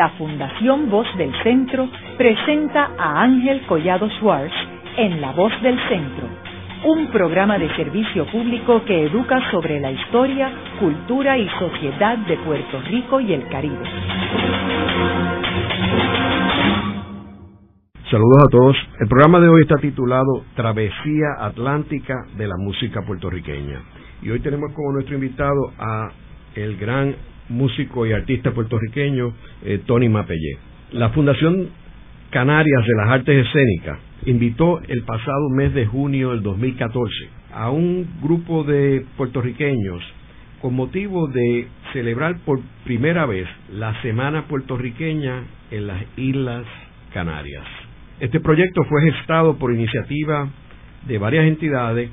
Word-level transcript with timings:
la 0.00 0.08
Fundación 0.16 0.88
Voz 0.88 1.06
del 1.18 1.30
Centro 1.42 1.86
presenta 2.16 2.92
a 2.96 3.20
Ángel 3.20 3.60
Collado 3.66 4.08
Schwartz 4.12 4.54
en 4.96 5.20
La 5.20 5.32
Voz 5.32 5.52
del 5.60 5.78
Centro, 5.90 6.26
un 6.86 7.08
programa 7.08 7.58
de 7.58 7.68
servicio 7.76 8.24
público 8.32 8.82
que 8.86 9.04
educa 9.04 9.38
sobre 9.50 9.78
la 9.78 9.92
historia, 9.92 10.50
cultura 10.78 11.36
y 11.36 11.46
sociedad 11.58 12.16
de 12.16 12.34
Puerto 12.38 12.80
Rico 12.88 13.20
y 13.20 13.34
el 13.34 13.46
Caribe. 13.48 13.76
Saludos 18.10 18.38
a 18.46 18.50
todos. 18.50 18.76
El 19.00 19.06
programa 19.06 19.38
de 19.38 19.48
hoy 19.50 19.60
está 19.60 19.76
titulado 19.76 20.44
Travesía 20.56 21.26
Atlántica 21.40 22.14
de 22.38 22.48
la 22.48 22.56
Música 22.56 23.02
Puertorriqueña. 23.02 23.82
Y 24.22 24.30
hoy 24.30 24.40
tenemos 24.40 24.72
como 24.72 24.92
nuestro 24.92 25.16
invitado 25.16 25.72
a 25.78 26.08
el 26.54 26.78
gran 26.78 27.16
músico 27.50 28.06
y 28.06 28.12
artista 28.12 28.52
puertorriqueño 28.52 29.34
eh, 29.64 29.80
Tony 29.84 30.08
Mapellé. 30.08 30.58
La 30.92 31.10
Fundación 31.10 31.68
Canarias 32.30 32.86
de 32.86 32.96
las 32.96 33.08
Artes 33.10 33.46
Escénicas 33.46 33.98
invitó 34.24 34.80
el 34.88 35.02
pasado 35.02 35.50
mes 35.50 35.74
de 35.74 35.86
junio 35.86 36.30
del 36.30 36.42
2014 36.42 37.12
a 37.52 37.70
un 37.70 38.06
grupo 38.22 38.64
de 38.64 39.04
puertorriqueños 39.16 40.02
con 40.60 40.74
motivo 40.74 41.26
de 41.26 41.66
celebrar 41.92 42.38
por 42.44 42.60
primera 42.84 43.26
vez 43.26 43.48
la 43.72 44.00
Semana 44.02 44.46
Puertorriqueña 44.46 45.44
en 45.70 45.86
las 45.86 46.04
Islas 46.16 46.66
Canarias. 47.12 47.64
Este 48.20 48.40
proyecto 48.40 48.84
fue 48.84 49.10
gestado 49.10 49.56
por 49.56 49.72
iniciativa 49.72 50.48
de 51.06 51.18
varias 51.18 51.46
entidades 51.46 52.10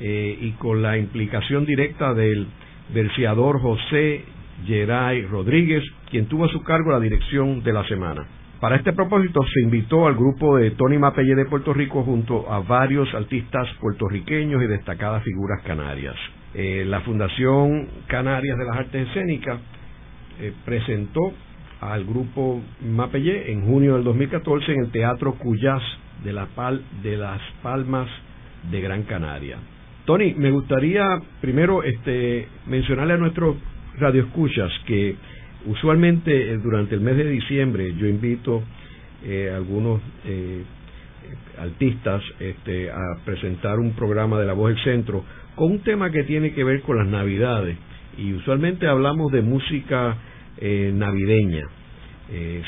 eh, 0.00 0.38
y 0.40 0.52
con 0.52 0.80
la 0.80 0.96
implicación 0.96 1.66
directa 1.66 2.14
del 2.14 2.46
verseador 2.94 3.60
José 3.60 4.24
Geray 4.66 5.22
Rodríguez, 5.22 5.82
quien 6.10 6.26
tuvo 6.26 6.46
a 6.46 6.48
su 6.48 6.62
cargo 6.62 6.92
la 6.92 7.00
dirección 7.00 7.62
de 7.62 7.72
la 7.72 7.86
semana. 7.88 8.26
Para 8.60 8.76
este 8.76 8.92
propósito 8.92 9.40
se 9.54 9.60
invitó 9.60 10.08
al 10.08 10.14
grupo 10.14 10.56
de 10.56 10.72
Tony 10.72 10.98
Mapelle 10.98 11.36
de 11.36 11.44
Puerto 11.44 11.72
Rico 11.72 12.02
junto 12.02 12.52
a 12.52 12.58
varios 12.58 13.12
artistas 13.14 13.68
puertorriqueños 13.80 14.60
y 14.62 14.66
destacadas 14.66 15.22
figuras 15.22 15.62
canarias. 15.62 16.16
Eh, 16.54 16.84
la 16.84 17.00
Fundación 17.02 17.86
Canarias 18.08 18.58
de 18.58 18.64
las 18.64 18.76
Artes 18.78 19.08
Escénicas 19.08 19.60
eh, 20.40 20.52
presentó 20.64 21.32
al 21.80 22.04
grupo 22.04 22.60
Mapelle 22.80 23.52
en 23.52 23.64
junio 23.64 23.94
del 23.94 24.02
2014 24.02 24.72
en 24.72 24.80
el 24.80 24.90
Teatro 24.90 25.34
Cuyás 25.34 25.82
de 26.24 26.32
Las 26.32 27.40
Palmas 27.62 28.08
de 28.70 28.80
Gran 28.80 29.04
Canaria. 29.04 29.58
Tony, 30.04 30.34
me 30.34 30.50
gustaría 30.50 31.04
primero 31.40 31.82
este, 31.82 32.48
mencionarle 32.66 33.14
a 33.14 33.18
nuestros 33.18 33.56
radioescuchas 33.98 34.70
que 34.86 35.16
usualmente 35.66 36.52
eh, 36.52 36.58
durante 36.58 36.94
el 36.94 37.00
mes 37.00 37.16
de 37.16 37.28
diciembre 37.28 37.94
yo 37.96 38.06
invito 38.06 38.62
eh, 39.24 39.52
algunos 39.54 40.00
eh, 40.24 40.62
artistas 41.58 42.22
este, 42.38 42.90
a 42.90 43.18
presentar 43.24 43.78
un 43.78 43.92
programa 43.92 44.38
de 44.38 44.46
La 44.46 44.52
Voz 44.52 44.74
del 44.74 44.84
Centro 44.84 45.24
con 45.56 45.72
un 45.72 45.80
tema 45.80 46.10
que 46.10 46.22
tiene 46.22 46.52
que 46.52 46.64
ver 46.64 46.82
con 46.82 46.96
las 46.96 47.08
Navidades 47.08 47.76
y 48.16 48.32
usualmente 48.32 48.86
hablamos 48.86 49.30
de 49.32 49.42
música 49.42 50.16
navideña. 50.60 51.68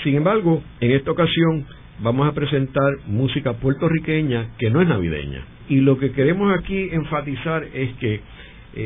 sin 0.05 0.15
embargo, 0.15 0.63
en 0.79 0.93
esta 0.93 1.11
ocasión 1.11 1.67
vamos 2.01 2.29
a 2.29 2.33
presentar 2.33 2.89
música 3.09 3.55
puertorriqueña 3.55 4.51
que 4.59 4.71
no 4.71 4.81
es 4.81 4.87
navideña. 4.87 5.45
Y 5.69 5.81
lo 5.81 5.99
que 5.99 6.13
queremos 6.13 6.57
aquí 6.57 6.89
enfatizar 6.93 7.65
es 7.75 7.93
que 7.95 8.21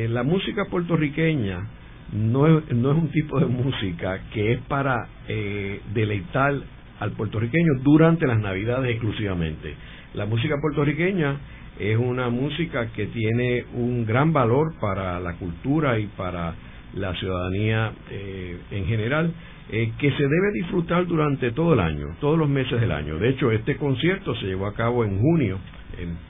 la 0.09 0.22
música 0.22 0.65
puertorriqueña 0.70 1.69
no 2.14 2.46
es, 2.46 2.72
no 2.72 2.92
es 2.92 2.98
un 2.98 3.08
tipo 3.10 3.40
de 3.40 3.46
música 3.46 4.20
que 4.32 4.52
es 4.52 4.60
para 4.62 5.08
eh, 5.28 5.80
deleitar 5.92 6.54
al 7.00 7.10
puertorriqueño 7.12 7.80
durante 7.82 8.26
las 8.26 8.38
navidades 8.38 8.92
exclusivamente. 8.92 9.74
La 10.14 10.24
música 10.24 10.54
puertorriqueña 10.60 11.36
es 11.78 11.98
una 11.98 12.30
música 12.30 12.92
que 12.92 13.06
tiene 13.06 13.64
un 13.74 14.06
gran 14.06 14.32
valor 14.32 14.74
para 14.80 15.19
la 15.19 15.34
cultura 15.34 15.98
y 15.98 16.06
para 16.16 16.54
la 16.94 17.12
ciudadanía 17.16 17.92
eh, 18.08 18.60
en 18.70 18.86
general, 18.86 19.32
eh, 19.72 19.91
que 19.98 20.10
se 20.12 20.22
debe 20.22 20.53
disfrutar 20.53 21.06
durante 21.06 21.50
todo 21.50 21.74
el 21.74 21.80
año, 21.80 22.14
todos 22.20 22.38
los 22.38 22.48
meses 22.48 22.80
del 22.80 22.92
año. 22.92 23.19
De 23.19 23.30
hecho, 23.30 23.50
este 23.50 23.76
concierto 23.76 24.36
se 24.36 24.47
llevó 24.47 24.66
a 24.66 24.74
cabo 24.74 25.04
en 25.04 25.19
junio, 25.19 25.58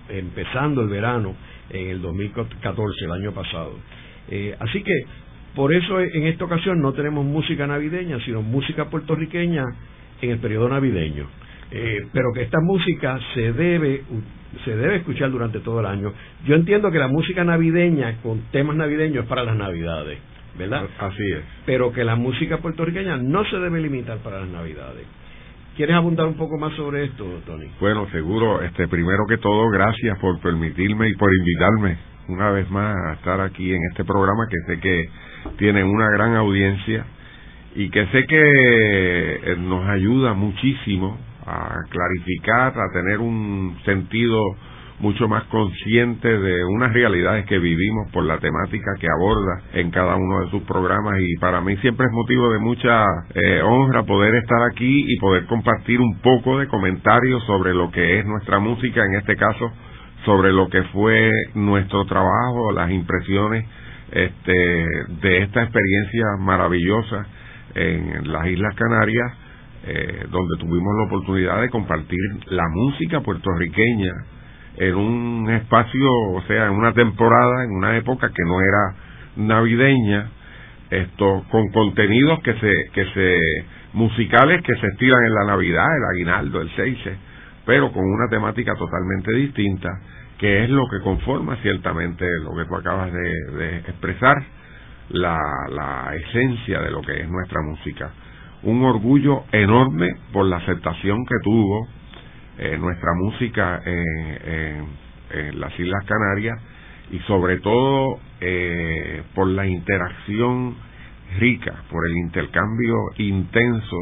empezando 0.08 0.80
el 0.80 0.88
verano, 0.88 1.34
en 1.68 1.88
el 1.88 2.00
2014, 2.00 3.04
el 3.04 3.12
año 3.12 3.32
pasado. 3.32 3.74
así 4.60 4.82
que 4.82 5.04
por 5.54 5.72
eso 5.72 6.00
en 6.00 6.26
esta 6.26 6.44
ocasión 6.44 6.80
no 6.80 6.92
tenemos 6.92 7.24
música 7.24 7.66
navideña, 7.66 8.18
sino 8.24 8.42
música 8.42 8.90
puertorriqueña 8.90 9.64
en 10.20 10.30
el 10.30 10.38
periodo 10.38 10.68
navideño. 10.68 11.26
Eh, 11.70 12.06
pero 12.12 12.32
que 12.34 12.42
esta 12.42 12.58
música 12.60 13.18
se 13.34 13.52
debe 13.52 14.02
se 14.64 14.76
debe 14.76 14.96
escuchar 14.96 15.30
durante 15.30 15.60
todo 15.60 15.80
el 15.80 15.86
año. 15.86 16.12
Yo 16.44 16.54
entiendo 16.54 16.90
que 16.90 16.98
la 16.98 17.08
música 17.08 17.42
navideña 17.42 18.18
con 18.22 18.42
temas 18.52 18.76
navideños 18.76 19.24
es 19.24 19.28
para 19.28 19.42
las 19.42 19.56
navidades, 19.56 20.18
¿verdad? 20.56 20.86
Así 20.98 21.24
es. 21.32 21.42
Pero 21.66 21.92
que 21.92 22.04
la 22.04 22.14
música 22.14 22.58
puertorriqueña 22.58 23.16
no 23.16 23.44
se 23.44 23.56
debe 23.56 23.80
limitar 23.80 24.18
para 24.18 24.40
las 24.40 24.48
navidades. 24.48 25.06
¿Quieres 25.76 25.96
abundar 25.96 26.26
un 26.26 26.36
poco 26.36 26.56
más 26.56 26.72
sobre 26.74 27.04
esto, 27.04 27.24
Tony? 27.46 27.66
Bueno, 27.80 28.08
seguro. 28.10 28.62
Este, 28.62 28.86
primero 28.86 29.24
que 29.28 29.38
todo, 29.38 29.68
gracias 29.70 30.16
por 30.20 30.40
permitirme 30.40 31.08
y 31.08 31.16
por 31.16 31.28
invitarme 31.34 32.13
una 32.28 32.50
vez 32.50 32.70
más 32.70 32.96
a 33.06 33.12
estar 33.14 33.40
aquí 33.40 33.72
en 33.72 33.80
este 33.90 34.04
programa 34.04 34.46
que 34.48 34.56
sé 34.66 34.80
que 34.80 35.08
tienen 35.58 35.86
una 35.86 36.10
gran 36.10 36.34
audiencia 36.34 37.04
y 37.74 37.90
que 37.90 38.06
sé 38.06 38.24
que 38.26 38.40
eh, 38.40 39.56
nos 39.58 39.86
ayuda 39.88 40.32
muchísimo 40.34 41.18
a 41.46 41.82
clarificar, 41.90 42.72
a 42.78 42.92
tener 42.92 43.18
un 43.18 43.76
sentido 43.84 44.40
mucho 45.00 45.28
más 45.28 45.44
consciente 45.44 46.28
de 46.28 46.64
unas 46.64 46.92
realidades 46.92 47.46
que 47.46 47.58
vivimos 47.58 48.10
por 48.12 48.24
la 48.24 48.38
temática 48.38 48.92
que 49.00 49.08
aborda 49.08 49.62
en 49.74 49.90
cada 49.90 50.14
uno 50.16 50.40
de 50.44 50.50
sus 50.50 50.62
programas 50.62 51.18
y 51.20 51.36
para 51.38 51.60
mí 51.60 51.76
siempre 51.78 52.06
es 52.06 52.12
motivo 52.12 52.50
de 52.52 52.58
mucha 52.60 53.04
eh, 53.34 53.60
honra 53.62 54.04
poder 54.04 54.34
estar 54.36 54.62
aquí 54.70 55.04
y 55.08 55.18
poder 55.18 55.46
compartir 55.46 56.00
un 56.00 56.20
poco 56.20 56.58
de 56.58 56.68
comentarios 56.68 57.44
sobre 57.44 57.74
lo 57.74 57.90
que 57.90 58.20
es 58.20 58.26
nuestra 58.26 58.60
música, 58.60 59.04
en 59.04 59.16
este 59.16 59.36
caso 59.36 59.72
sobre 60.24 60.52
lo 60.52 60.68
que 60.68 60.82
fue 60.84 61.30
nuestro 61.54 62.04
trabajo, 62.06 62.72
las 62.72 62.90
impresiones 62.90 63.66
este, 64.10 64.52
de 65.22 65.42
esta 65.42 65.62
experiencia 65.62 66.24
maravillosa 66.38 67.26
en 67.74 68.32
las 68.32 68.46
Islas 68.46 68.74
Canarias, 68.76 69.32
eh, 69.86 70.26
donde 70.30 70.56
tuvimos 70.58 70.94
la 70.96 71.04
oportunidad 71.06 71.60
de 71.60 71.70
compartir 71.70 72.20
la 72.46 72.64
música 72.70 73.20
puertorriqueña 73.20 74.12
en 74.76 74.94
un 74.94 75.50
espacio, 75.50 76.08
o 76.32 76.42
sea, 76.46 76.66
en 76.66 76.72
una 76.72 76.92
temporada, 76.92 77.64
en 77.64 77.72
una 77.72 77.96
época 77.96 78.28
que 78.28 78.44
no 78.46 78.60
era 78.60 78.94
navideña, 79.36 80.30
esto 80.90 81.44
con 81.50 81.70
contenidos 81.70 82.40
que 82.40 82.54
se 82.54 82.72
que 82.92 83.04
se 83.12 83.38
musicales 83.94 84.62
que 84.62 84.74
se 84.76 84.86
estiran 84.88 85.24
en 85.24 85.34
la 85.34 85.44
Navidad, 85.46 85.86
el 85.96 86.04
aguinaldo, 86.14 86.60
el 86.60 86.70
seiche, 86.76 87.16
pero 87.64 87.92
con 87.92 88.04
una 88.04 88.28
temática 88.28 88.74
totalmente 88.74 89.32
distinta 89.32 89.90
que 90.38 90.64
es 90.64 90.70
lo 90.70 90.86
que 90.88 91.00
conforma 91.00 91.56
ciertamente 91.62 92.26
lo 92.42 92.54
que 92.56 92.64
tú 92.64 92.76
acabas 92.76 93.12
de, 93.12 93.78
expresar, 93.78 94.42
la, 95.10 95.38
la 95.70 96.14
esencia 96.16 96.80
de 96.80 96.90
lo 96.90 97.02
que 97.02 97.20
es 97.20 97.28
nuestra 97.28 97.60
música. 97.62 98.10
Un 98.62 98.82
orgullo 98.82 99.44
enorme 99.52 100.16
por 100.32 100.46
la 100.46 100.56
aceptación 100.56 101.24
que 101.26 101.36
tuvo 101.42 101.86
eh, 102.58 102.78
nuestra 102.78 103.10
música 103.14 103.82
en, 103.84 104.86
en, 105.30 105.60
las 105.60 105.78
Islas 105.78 106.04
Canarias 106.04 106.56
y 107.10 107.18
sobre 107.20 107.58
todo 107.58 108.18
eh, 108.40 109.22
por 109.34 109.48
la 109.48 109.66
interacción 109.66 110.76
rica, 111.38 111.82
por 111.90 112.06
el 112.06 112.16
intercambio 112.18 112.94
intenso 113.18 113.96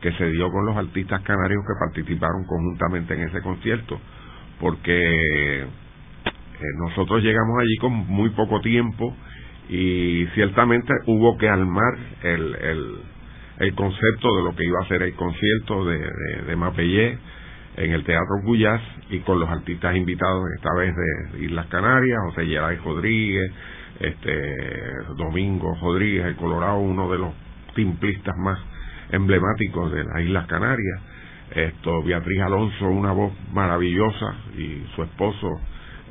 que 0.00 0.12
se 0.12 0.30
dio 0.30 0.50
con 0.50 0.64
los 0.64 0.76
artistas 0.76 1.20
canarios 1.22 1.62
que 1.66 1.74
participaron 1.78 2.44
conjuntamente 2.46 3.14
en 3.14 3.28
ese 3.28 3.42
concierto 3.42 4.00
porque 4.60 5.62
eh, 5.62 5.66
nosotros 6.78 7.22
llegamos 7.22 7.58
allí 7.58 7.76
con 7.80 7.92
muy 7.92 8.30
poco 8.30 8.60
tiempo 8.60 9.16
y 9.68 10.26
ciertamente 10.34 10.92
hubo 11.06 11.38
que 11.38 11.48
armar 11.48 11.94
el, 12.22 12.56
el, 13.58 13.74
concepto 13.74 14.36
de 14.36 14.42
lo 14.42 14.54
que 14.54 14.64
iba 14.64 14.80
a 14.80 14.88
ser 14.88 15.02
el 15.02 15.14
concierto 15.14 15.84
de, 15.84 15.98
de, 16.46 16.56
Mapellé 16.56 17.18
en 17.76 17.92
el 17.92 18.04
Teatro 18.04 18.42
Cuyas 18.44 18.80
y 19.10 19.20
con 19.20 19.38
los 19.38 19.48
artistas 19.48 19.96
invitados 19.96 20.42
esta 20.56 20.74
vez 20.74 20.94
de 20.94 21.44
Islas 21.44 21.66
Canarias, 21.66 22.18
José 22.26 22.46
Geray 22.46 22.76
Rodríguez, 22.78 23.52
este 24.00 24.32
Domingo 25.16 25.76
Rodríguez, 25.80 26.26
el 26.26 26.36
Colorado, 26.36 26.78
uno 26.78 27.10
de 27.10 27.18
los 27.18 27.32
timplistas 27.74 28.34
más 28.38 28.58
emblemáticos 29.12 29.92
de 29.92 30.04
las 30.04 30.20
Islas 30.20 30.46
Canarias, 30.46 31.00
esto 31.54 32.02
Beatriz 32.02 32.40
Alonso 32.40 32.86
una 32.86 33.12
voz 33.12 33.32
maravillosa 33.52 34.34
y 34.56 34.84
su 34.94 35.02
esposo 35.02 35.48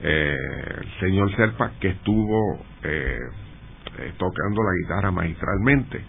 eh, 0.01 0.35
el 0.81 0.99
señor 0.99 1.35
Serpa 1.35 1.71
que 1.79 1.89
estuvo 1.89 2.59
eh, 2.83 3.17
eh, 3.99 4.13
tocando 4.17 4.63
la 4.63 4.71
guitarra 4.83 5.11
magistralmente 5.11 6.01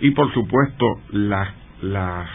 y 0.00 0.10
por 0.12 0.32
supuesto 0.32 0.86
las 1.10 1.48
las 1.82 2.28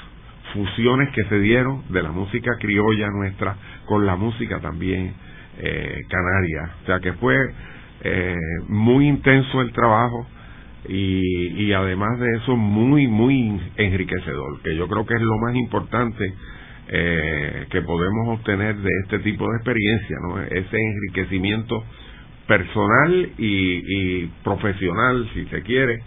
fusiones 0.54 1.10
que 1.10 1.24
se 1.26 1.40
dieron 1.40 1.84
de 1.90 2.02
la 2.02 2.12
música 2.12 2.52
criolla 2.60 3.10
nuestra 3.10 3.56
con 3.86 4.06
la 4.06 4.16
música 4.16 4.60
también 4.60 5.14
eh, 5.58 6.02
canaria. 6.10 6.76
O 6.84 6.86
sea 6.86 7.00
que 7.00 7.14
fue 7.14 7.36
eh, 8.02 8.36
muy 8.68 9.08
intenso 9.08 9.62
el 9.62 9.72
trabajo 9.72 10.28
y, 10.88 11.66
y 11.66 11.74
además 11.74 12.20
de 12.20 12.38
eso 12.38 12.56
muy, 12.56 13.08
muy 13.08 13.60
enriquecedor, 13.78 14.62
que 14.64 14.76
yo 14.76 14.88
creo 14.88 15.06
que 15.06 15.16
es 15.16 15.22
lo 15.22 15.38
más 15.38 15.56
importante 15.56 16.34
eh, 16.88 17.66
que 17.70 17.82
podemos 17.82 18.40
obtener 18.40 18.76
de 18.78 18.90
este 19.04 19.20
tipo 19.20 19.50
de 19.50 19.58
experiencia, 19.58 20.18
¿no? 20.22 20.42
ese 20.42 20.78
enriquecimiento 20.78 21.84
personal 22.48 23.30
y, 23.38 24.24
y 24.24 24.32
profesional, 24.44 25.30
si 25.34 25.46
se 25.46 25.62
quiere, 25.64 26.02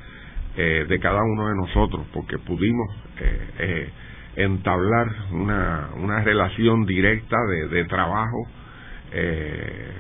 eh, 0.57 0.87
de 0.89 1.01
cada 1.01 1.23
uno 1.23 1.49
de 1.49 1.57
nosotros, 1.57 2.07
porque 2.13 2.39
pudimos 2.39 2.89
eh, 3.21 3.51
eh, 3.59 3.91
entablar 4.37 5.09
una, 5.33 5.91
una 5.97 6.23
relación 6.23 6.87
directa 6.87 7.37
de, 7.49 7.69
de 7.69 7.85
trabajo 7.85 8.47
eh, 9.13 9.93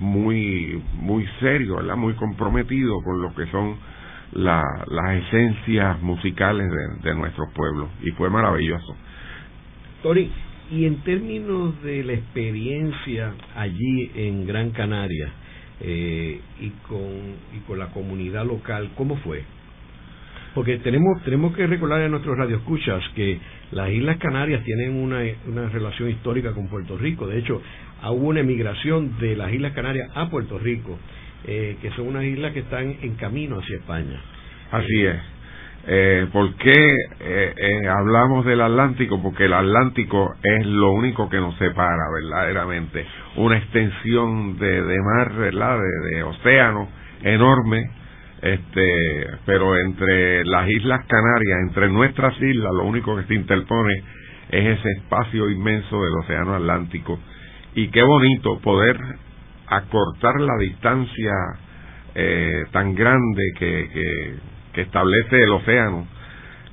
muy 0.00 0.82
muy 0.94 1.26
serio, 1.40 1.76
¿verdad? 1.76 1.96
muy 1.96 2.14
comprometido 2.14 3.02
con 3.02 3.20
lo 3.22 3.34
que 3.34 3.46
son 3.46 3.76
la, 4.32 4.62
las 4.88 5.26
esencias 5.26 6.00
musicales 6.02 6.68
de, 6.70 7.08
de 7.08 7.14
nuestros 7.16 7.52
pueblos 7.52 7.88
y 8.02 8.10
fue 8.12 8.30
maravilloso. 8.30 8.96
Tori, 10.02 10.30
y 10.70 10.84
en 10.84 10.96
términos 11.02 11.80
de 11.82 12.02
la 12.04 12.12
experiencia 12.14 13.34
allí 13.54 14.10
en 14.14 14.46
Gran 14.46 14.70
Canaria 14.70 15.30
eh, 15.80 16.40
y 16.60 16.70
con 16.88 17.36
y 17.54 17.60
con 17.66 17.78
la 17.78 17.88
comunidad 17.88 18.46
local, 18.46 18.90
¿cómo 18.96 19.16
fue? 19.18 19.44
Porque 20.54 20.78
tenemos 20.78 21.22
tenemos 21.22 21.54
que 21.54 21.66
recordar 21.66 22.00
a 22.00 22.08
nuestros 22.08 22.36
radioescuchas 22.36 23.02
que 23.14 23.38
las 23.72 23.90
Islas 23.90 24.16
Canarias 24.18 24.64
tienen 24.64 24.94
una, 24.94 25.20
una 25.46 25.68
relación 25.68 26.08
histórica 26.08 26.52
con 26.52 26.68
Puerto 26.68 26.96
Rico. 26.96 27.26
De 27.26 27.38
hecho, 27.38 27.60
hubo 28.04 28.28
una 28.28 28.40
emigración 28.40 29.18
de 29.18 29.36
las 29.36 29.52
Islas 29.52 29.72
Canarias 29.72 30.10
a 30.14 30.30
Puerto 30.30 30.58
Rico, 30.58 30.98
eh, 31.46 31.76
que 31.80 31.90
son 31.92 32.08
unas 32.08 32.24
islas 32.24 32.52
que 32.52 32.60
están 32.60 32.96
en 33.02 33.14
camino 33.14 33.58
hacia 33.58 33.76
España. 33.76 34.20
Así 34.70 35.06
es. 35.06 35.36
Eh, 35.88 36.26
¿Por 36.32 36.52
qué 36.56 36.94
eh, 37.20 37.54
eh, 37.56 37.88
hablamos 37.88 38.44
del 38.44 38.60
Atlántico? 38.60 39.22
Porque 39.22 39.44
el 39.44 39.52
Atlántico 39.52 40.34
es 40.42 40.66
lo 40.66 40.90
único 40.90 41.28
que 41.28 41.38
nos 41.38 41.56
separa 41.58 42.02
verdaderamente. 42.12 43.06
Una 43.36 43.58
extensión 43.58 44.58
de, 44.58 44.98
mar, 45.00 45.32
¿verdad? 45.34 45.78
De, 45.78 46.16
de 46.16 46.22
océano 46.24 46.88
enorme. 47.22 47.90
Este, 48.42 49.26
pero 49.46 49.76
entre 49.78 50.44
las 50.44 50.68
Islas 50.68 51.06
Canarias, 51.06 51.58
entre 51.68 51.88
nuestras 51.88 52.34
islas, 52.40 52.72
lo 52.74 52.84
único 52.84 53.16
que 53.16 53.24
se 53.24 53.34
interpone 53.34 53.94
es 54.50 54.78
ese 54.78 54.90
espacio 54.90 55.48
inmenso 55.48 56.02
del 56.02 56.12
Océano 56.22 56.54
Atlántico. 56.54 57.18
Y 57.74 57.88
qué 57.88 58.02
bonito 58.02 58.58
poder 58.60 58.98
acortar 59.68 60.40
la 60.40 60.56
distancia 60.58 61.32
eh, 62.14 62.64
tan 62.72 62.94
grande 62.94 63.42
que, 63.58 63.90
que 63.92 64.56
que 64.76 64.82
establece 64.82 65.42
el 65.42 65.52
océano 65.52 66.06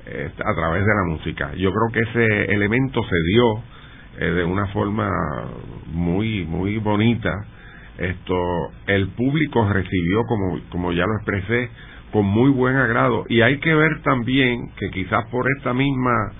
eh, 0.06 0.30
a 0.38 0.54
través 0.54 0.84
de 0.84 0.94
la 0.94 1.04
música. 1.08 1.54
Yo 1.54 1.70
creo 1.72 1.90
que 1.90 2.10
ese 2.10 2.52
elemento 2.52 3.02
se 3.02 3.16
dio 3.26 3.62
eh, 4.18 4.30
de 4.30 4.44
una 4.44 4.66
forma 4.66 5.10
muy 5.86 6.44
muy 6.44 6.76
bonita. 6.76 7.32
Esto 7.96 8.34
el 8.86 9.08
público 9.08 9.66
recibió 9.72 10.22
como 10.28 10.60
como 10.68 10.92
ya 10.92 11.06
lo 11.06 11.14
expresé 11.16 11.70
con 12.12 12.26
muy 12.26 12.50
buen 12.50 12.76
agrado 12.76 13.24
y 13.28 13.40
hay 13.40 13.58
que 13.58 13.74
ver 13.74 14.02
también 14.02 14.70
que 14.76 14.90
quizás 14.90 15.24
por 15.30 15.46
esta 15.56 15.72
misma 15.72 16.32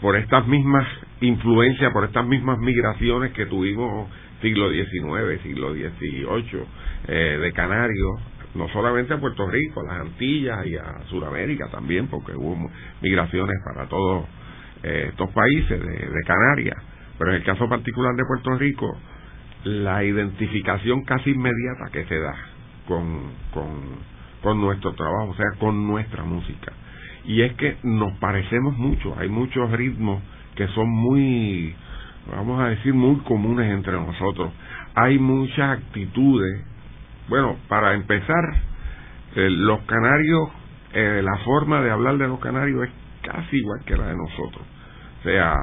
por 0.00 0.16
estas 0.16 0.46
mismas 0.46 0.86
influencias, 1.24 1.92
por 1.92 2.04
estas 2.04 2.26
mismas 2.26 2.58
migraciones 2.58 3.32
que 3.32 3.46
tuvimos 3.46 4.08
siglo 4.40 4.70
XIX, 4.70 5.42
siglo 5.42 5.72
XVIII, 5.72 6.64
eh, 7.08 7.38
de 7.40 7.52
Canarios, 7.52 8.20
no 8.54 8.68
solamente 8.68 9.14
a 9.14 9.18
Puerto 9.18 9.46
Rico, 9.48 9.80
a 9.80 9.92
las 9.92 10.00
Antillas 10.02 10.66
y 10.66 10.76
a 10.76 11.02
Sudamérica 11.08 11.68
también, 11.70 12.08
porque 12.08 12.32
hubo 12.32 12.70
migraciones 13.00 13.56
para 13.64 13.88
todos 13.88 14.26
eh, 14.82 15.06
estos 15.10 15.30
países 15.30 15.80
de, 15.80 15.92
de 15.92 16.22
Canarias. 16.26 16.76
Pero 17.18 17.30
en 17.30 17.36
el 17.36 17.44
caso 17.44 17.68
particular 17.68 18.14
de 18.14 18.22
Puerto 18.26 18.58
Rico, 18.58 18.98
la 19.64 20.04
identificación 20.04 21.04
casi 21.04 21.30
inmediata 21.30 21.90
que 21.92 22.04
se 22.04 22.18
da 22.18 22.34
con, 22.86 23.32
con, 23.52 23.66
con 24.42 24.60
nuestro 24.60 24.92
trabajo, 24.92 25.30
o 25.30 25.36
sea, 25.36 25.52
con 25.58 25.86
nuestra 25.86 26.22
música. 26.24 26.72
Y 27.24 27.40
es 27.42 27.54
que 27.54 27.78
nos 27.82 28.12
parecemos 28.18 28.76
mucho, 28.76 29.16
hay 29.18 29.28
muchos 29.28 29.70
ritmos 29.72 30.22
que 30.54 30.68
son 30.68 30.88
muy 30.88 31.74
vamos 32.30 32.60
a 32.60 32.68
decir, 32.68 32.94
muy 32.94 33.16
comunes 33.20 33.70
entre 33.70 33.92
nosotros. 33.92 34.52
Hay 34.94 35.18
muchas 35.18 35.78
actitudes. 35.78 36.64
Bueno, 37.28 37.56
para 37.68 37.94
empezar, 37.94 38.54
eh, 39.36 39.50
los 39.50 39.80
canarios, 39.82 40.50
eh, 40.92 41.20
la 41.22 41.38
forma 41.38 41.82
de 41.82 41.90
hablar 41.90 42.18
de 42.18 42.28
los 42.28 42.38
canarios 42.40 42.84
es 42.84 42.90
casi 43.22 43.56
igual 43.56 43.80
que 43.84 43.96
la 43.96 44.06
de 44.06 44.16
nosotros. 44.16 44.64
O 45.20 45.22
sea, 45.22 45.54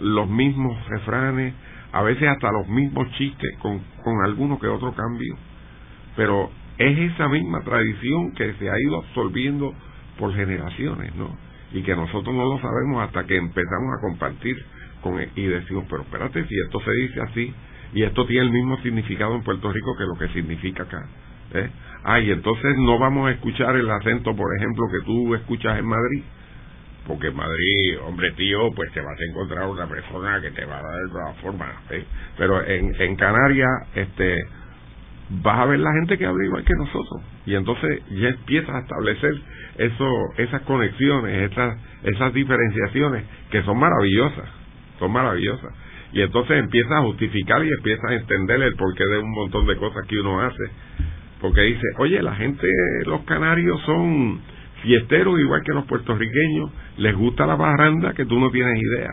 los 0.00 0.28
mismos 0.28 0.76
refranes, 0.88 1.54
a 1.92 2.02
veces 2.02 2.28
hasta 2.28 2.50
los 2.50 2.66
mismos 2.68 3.10
chistes, 3.12 3.56
con, 3.58 3.80
con 4.02 4.24
alguno 4.24 4.58
que 4.58 4.66
otro 4.66 4.92
cambio. 4.94 5.36
Pero 6.16 6.50
es 6.78 7.12
esa 7.12 7.28
misma 7.28 7.60
tradición 7.62 8.32
que 8.32 8.54
se 8.54 8.70
ha 8.70 8.78
ido 8.78 8.98
absorbiendo 8.98 9.72
por 10.18 10.34
generaciones, 10.34 11.14
¿no? 11.14 11.43
Y 11.74 11.82
que 11.82 11.94
nosotros 11.94 12.34
no 12.34 12.44
lo 12.44 12.58
sabemos 12.60 13.02
hasta 13.02 13.24
que 13.24 13.36
empezamos 13.36 13.98
a 13.98 14.00
compartir 14.00 14.56
con, 15.02 15.20
y 15.20 15.46
decimos, 15.46 15.84
pero 15.90 16.02
espérate, 16.02 16.46
si 16.46 16.54
esto 16.64 16.80
se 16.80 16.92
dice 16.92 17.20
así, 17.20 17.54
y 17.92 18.02
esto 18.02 18.26
tiene 18.26 18.46
el 18.46 18.52
mismo 18.52 18.78
significado 18.78 19.34
en 19.34 19.42
Puerto 19.42 19.70
Rico 19.70 19.94
que 19.96 20.04
lo 20.04 20.14
que 20.14 20.32
significa 20.32 20.84
acá. 20.84 21.06
¿eh? 21.52 21.70
Ah, 22.02 22.20
y 22.20 22.30
entonces 22.30 22.76
no 22.78 22.98
vamos 22.98 23.28
a 23.28 23.32
escuchar 23.32 23.76
el 23.76 23.90
acento, 23.90 24.34
por 24.34 24.54
ejemplo, 24.56 24.84
que 24.90 25.04
tú 25.04 25.34
escuchas 25.34 25.78
en 25.78 25.86
Madrid, 25.86 26.22
porque 27.06 27.28
en 27.28 27.36
Madrid, 27.36 27.98
hombre 28.06 28.32
tío, 28.32 28.70
pues 28.74 28.92
te 28.92 29.00
vas 29.00 29.18
a 29.18 29.30
encontrar 29.30 29.68
una 29.68 29.86
persona 29.86 30.40
que 30.40 30.50
te 30.52 30.64
va 30.64 30.78
a 30.78 30.82
dar 30.82 30.94
de 30.94 31.08
todas 31.10 31.36
formas. 31.38 31.70
¿eh? 31.90 32.04
Pero 32.38 32.64
en, 32.64 32.94
en 32.98 33.16
Canarias, 33.16 33.70
este 33.94 34.44
vas 35.30 35.58
a 35.58 35.64
ver 35.66 35.80
la 35.80 35.92
gente 35.92 36.18
que 36.18 36.26
habla 36.26 36.44
igual 36.44 36.64
que 36.64 36.74
nosotros 36.74 37.22
y 37.46 37.54
entonces 37.54 38.02
ya 38.10 38.28
empiezas 38.28 38.74
a 38.74 38.80
establecer 38.80 39.34
eso 39.78 40.08
esas 40.36 40.62
conexiones 40.62 41.50
esas 41.50 41.78
esas 42.02 42.32
diferenciaciones 42.34 43.24
que 43.50 43.62
son 43.62 43.78
maravillosas 43.78 44.64
son 44.98 45.12
maravillosas. 45.12 45.72
Y 46.12 46.22
entonces 46.22 46.58
empieza 46.58 46.98
a 46.98 47.02
justificar 47.02 47.64
y 47.64 47.68
empieza 47.68 48.08
a 48.08 48.14
entender 48.14 48.62
el 48.62 48.74
porqué 48.76 49.04
de 49.04 49.18
un 49.18 49.30
montón 49.30 49.66
de 49.66 49.76
cosas 49.76 50.06
que 50.06 50.20
uno 50.20 50.40
hace. 50.40 50.64
Porque 51.40 51.62
dice, 51.62 51.86
oye, 51.98 52.22
la 52.22 52.34
gente, 52.36 52.66
los 53.06 53.22
canarios 53.22 53.80
son 53.82 54.40
fiesteros 54.82 55.40
igual 55.40 55.62
que 55.64 55.72
los 55.72 55.84
puertorriqueños, 55.86 56.70
les 56.98 57.16
gusta 57.16 57.46
la 57.46 57.56
barranda 57.56 58.12
que 58.12 58.26
tú 58.26 58.38
no 58.38 58.50
tienes 58.50 58.80
idea. 58.80 59.12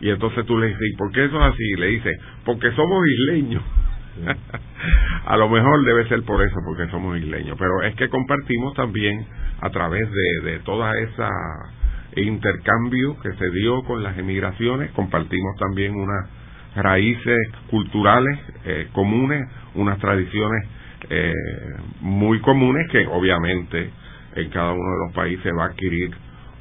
Y 0.00 0.10
entonces 0.10 0.44
tú 0.44 0.58
le 0.58 0.68
dices, 0.68 0.82
¿y 0.92 0.96
por 0.96 1.12
qué 1.12 1.24
eso 1.24 1.36
es 1.36 1.54
así? 1.54 1.62
Y 1.62 1.76
le 1.76 1.86
dice, 1.86 2.10
porque 2.44 2.72
somos 2.72 3.06
isleños. 3.06 3.62
a 5.26 5.36
lo 5.36 5.48
mejor 5.48 5.84
debe 5.84 6.08
ser 6.08 6.22
por 6.22 6.42
eso, 6.42 6.56
porque 6.64 6.90
somos 6.90 7.18
isleños, 7.18 7.56
pero 7.58 7.82
es 7.82 7.94
que 7.96 8.08
compartimos 8.08 8.74
también 8.74 9.26
a 9.60 9.70
través 9.70 10.08
de, 10.10 10.50
de 10.50 10.58
toda 10.60 10.98
esa 10.98 11.28
intercambio 12.16 13.18
que 13.20 13.32
se 13.34 13.50
dio 13.50 13.82
con 13.84 14.02
las 14.02 14.16
emigraciones, 14.16 14.90
compartimos 14.92 15.56
también 15.58 15.94
unas 15.94 16.28
raíces 16.76 17.38
culturales 17.70 18.38
eh, 18.64 18.88
comunes, 18.92 19.48
unas 19.74 19.98
tradiciones 19.98 20.68
eh, 21.10 21.32
muy 22.00 22.40
comunes 22.40 22.88
que 22.90 23.06
obviamente 23.06 23.90
en 24.36 24.50
cada 24.50 24.72
uno 24.72 24.90
de 24.90 25.06
los 25.06 25.14
países 25.14 25.52
va 25.56 25.64
a 25.64 25.66
adquirir 25.68 26.10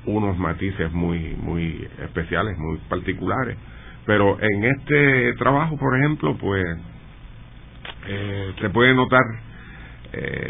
unos 0.06 0.38
matices 0.38 0.92
muy 0.92 1.36
muy 1.42 1.88
especiales, 2.04 2.58
muy 2.58 2.78
particulares. 2.90 3.58
Pero 4.06 4.38
en 4.42 4.64
este 4.66 5.34
trabajo, 5.36 5.78
por 5.78 5.98
ejemplo, 5.98 6.36
pues 6.38 6.66
eh, 8.08 8.54
se 8.60 8.70
puede 8.70 8.94
notar 8.94 9.24
eh, 10.14 10.48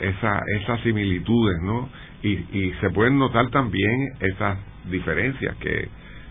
esa, 0.00 0.40
esas 0.60 0.80
similitudes, 0.82 1.56
¿no? 1.62 1.88
Y, 2.22 2.30
y 2.30 2.74
se 2.80 2.90
pueden 2.90 3.18
notar 3.18 3.50
también 3.50 4.14
esas 4.20 4.58
diferencias 4.90 5.56
que, 5.56 5.88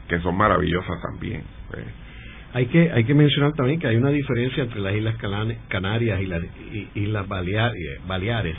que 0.07 0.19
son 0.19 0.35
maravillosas 0.35 1.01
también. 1.01 1.43
Pues. 1.69 1.83
Hay 2.53 2.67
que 2.67 2.91
hay 2.91 3.03
que 3.03 3.15
mencionar 3.15 3.53
también 3.53 3.79
que 3.79 3.87
hay 3.87 3.95
una 3.95 4.11
diferencia 4.11 4.63
entre 4.63 4.79
las 4.79 4.93
Islas 4.93 5.15
Canarias 5.67 6.21
y 6.21 6.25
las 6.27 6.41
Islas 6.93 7.27
Baleares, 7.27 8.55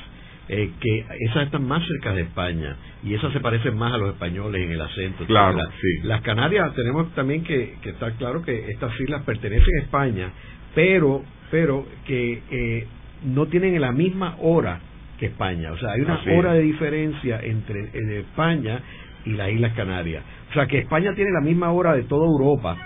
eh, 0.49 0.71
que 0.81 1.07
esas 1.21 1.45
están 1.45 1.67
más 1.67 1.87
cerca 1.87 2.13
de 2.13 2.23
España 2.23 2.77
y 3.05 3.15
esas 3.15 3.33
se 3.33 3.39
parecen 3.39 3.77
más 3.79 3.95
a 3.95 3.99
los 3.99 4.15
españoles 4.15 4.63
en 4.63 4.73
el 4.73 4.81
acento. 4.81 5.25
Claro, 5.27 5.61
sí. 5.81 6.07
las 6.09 6.23
Canarias 6.23 6.75
tenemos 6.75 7.15
también 7.15 7.45
que, 7.45 7.77
que 7.83 7.91
estar 7.91 8.13
claro 8.15 8.43
que 8.43 8.69
estas 8.71 8.99
islas 9.01 9.23
pertenecen 9.23 9.79
a 9.81 9.83
España, 9.85 10.33
pero 10.75 11.23
pero 11.55 11.87
que 12.05 12.43
eh, 12.51 12.87
no 13.27 13.47
tienen 13.47 13.81
la 13.81 13.93
misma 13.93 14.35
hora 14.41 14.81
que 15.21 15.27
España. 15.27 15.71
O 15.71 15.79
sea, 15.79 15.93
hay 15.93 16.01
una 16.01 16.21
hora 16.37 16.53
de 16.55 16.63
diferencia 16.63 17.39
entre 17.41 17.91
España 18.19 18.81
y 19.25 19.35
las 19.35 19.51
Islas 19.51 19.73
Canarias. 19.75 20.25
O 20.51 20.53
sea, 20.53 20.67
que 20.67 20.79
España 20.79 21.15
tiene 21.15 21.31
la 21.31 21.41
misma 21.41 21.71
hora 21.71 21.93
de 21.93 22.03
toda 22.03 22.27
Europa. 22.27 22.77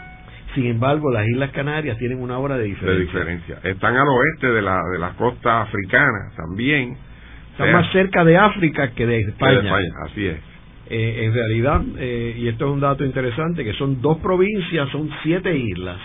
Sin 0.55 0.67
embargo, 0.67 1.11
las 1.11 1.27
Islas 1.29 1.51
Canarias 1.53 1.97
tienen 1.97 2.21
una 2.21 2.39
hora 2.39 2.59
de 2.59 2.65
diferencia. 2.65 2.99
De 2.99 3.07
diferencia. 3.07 3.59
Están 3.63 3.97
al 3.97 4.07
oeste 4.07 4.49
de 4.49 4.61
la, 4.61 4.83
de 4.93 4.99
la 4.99 5.13
costa 5.13 5.63
africana 5.63 6.31
también. 6.37 6.95
Están 7.53 7.73
más 7.73 7.91
cerca 7.91 8.23
de 8.23 8.37
África 8.37 8.91
que 8.91 9.07
de 9.07 9.21
España. 9.21 9.63
de 9.63 9.67
España, 9.67 9.95
así 10.05 10.27
es. 10.27 10.37
Eh, 10.91 11.25
en 11.25 11.33
realidad, 11.33 11.83
eh, 11.97 12.37
y 12.37 12.49
esto 12.49 12.67
es 12.67 12.73
un 12.75 12.81
dato 12.81 13.03
interesante, 13.03 13.65
que 13.65 13.73
son 13.73 14.03
dos 14.03 14.19
provincias, 14.19 14.91
son 14.91 15.09
siete 15.23 15.57
islas 15.57 15.97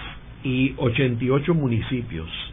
y 0.46 0.76
88 0.78 1.54
municipios. 1.54 2.53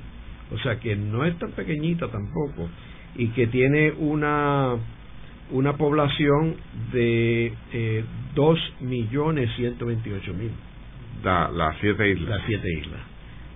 O 0.53 0.59
sea 0.59 0.79
que 0.81 0.97
no 0.97 1.25
es 1.25 1.39
tan 1.39 1.53
pequeñita 1.53 2.09
tampoco 2.09 2.69
y 3.17 3.29
que 3.29 3.47
tiene 3.47 3.93
una 3.99 4.77
una 5.53 5.77
población 5.77 6.55
de 6.93 7.53
eh, 7.73 8.05
2 8.35 8.59
millones 8.83 9.51
128 9.57 10.35
mil. 10.35 10.51
las 11.25 11.77
siete 11.81 12.11
islas. 12.11 12.29
Las 12.29 12.47
siete 12.47 12.73
islas. 12.73 13.01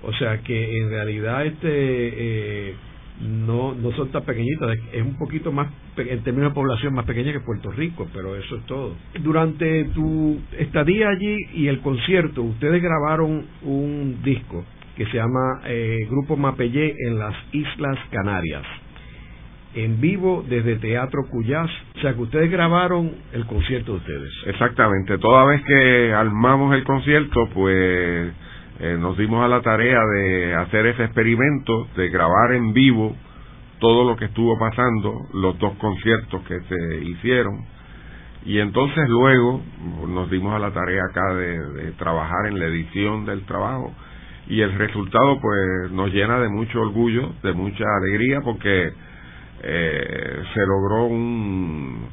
O 0.03 0.13
sea 0.13 0.39
que 0.43 0.79
en 0.79 0.91
realidad 0.91 1.47
este 1.47 1.69
eh, 1.71 2.75
no 3.23 3.75
no 3.75 3.93
son 3.93 4.11
tan 4.11 4.25
pequeñitas, 4.25 4.77
es 4.93 5.03
un 5.03 5.17
poquito 5.17 5.53
más 5.53 5.69
en 5.97 6.23
términos 6.25 6.51
de 6.51 6.55
población 6.55 6.95
más 6.95 7.07
pequeña 7.07 7.33
que 7.33 7.41
Puerto 7.41 7.71
Rico, 7.71 8.09
pero 8.13 8.37
eso 8.37 8.57
es 8.57 8.67
todo. 8.67 8.95
Durante 9.23 9.85
tu 9.95 10.41
estadía 10.59 11.09
allí 11.09 11.37
y 11.55 11.69
el 11.69 11.81
concierto, 11.81 12.43
ustedes 12.43 12.83
grabaron 12.83 13.47
un 13.63 14.21
disco 14.23 14.65
que 14.97 15.07
se 15.07 15.17
llama 15.17 15.61
eh, 15.67 16.07
Grupo 16.09 16.37
Mapellé 16.37 16.95
en 17.07 17.19
las 17.19 17.35
Islas 17.53 17.99
Canarias 18.11 18.65
en 19.75 20.01
vivo 20.01 20.45
desde 20.49 20.77
Teatro 20.77 21.23
Cuyás. 21.29 21.71
O 21.97 22.01
sea 22.01 22.15
que 22.15 22.23
ustedes 22.23 22.51
grabaron 22.51 23.13
el 23.33 23.45
concierto 23.47 23.93
de 23.93 23.99
ustedes. 23.99 24.33
Exactamente. 24.47 25.19
Toda 25.19 25.45
vez 25.45 25.63
que 25.65 26.13
armamos 26.13 26.75
el 26.75 26.85
concierto, 26.85 27.49
pues 27.53 28.33
eh, 28.81 28.97
nos 28.99 29.19
dimos 29.19 29.45
a 29.45 29.49
la 29.49 29.61
tarea 29.63 30.01
de 30.01 30.55
hacer 30.55 30.87
ese 30.87 31.05
experimento, 31.05 31.89
de 31.97 32.09
grabar 32.09 32.53
en 32.53 32.73
vivo 32.73 33.17
todo 33.81 34.09
lo 34.09 34.17
que 34.17 34.27
estuvo 34.27 34.59
pasando, 34.59 35.27
los 35.35 35.59
dos 35.59 35.75
conciertos 35.79 36.43
que 36.47 36.61
se 36.61 37.05
hicieron. 37.05 37.67
Y 38.47 38.59
entonces 38.59 39.09
luego 39.09 39.61
nos 40.07 40.31
dimos 40.31 40.55
a 40.55 40.59
la 40.59 40.71
tarea 40.71 41.03
acá 41.11 41.35
de 41.35 41.93
trabajar 41.99 42.47
en 42.47 42.59
la 42.59 42.67
edición 42.67 43.25
del 43.25 43.45
trabajo 43.47 43.93
y 44.47 44.61
el 44.61 44.73
resultado 44.75 45.41
pues 45.41 45.91
nos 45.93 46.13
llena 46.13 46.39
de 46.39 46.49
mucho 46.49 46.81
orgullo, 46.81 47.33
de 47.43 47.53
mucha 47.53 47.85
alegría 48.03 48.41
porque 48.43 48.93
eh, 49.63 50.43
se 50.53 50.61
logró 50.67 51.07
un, 51.07 52.07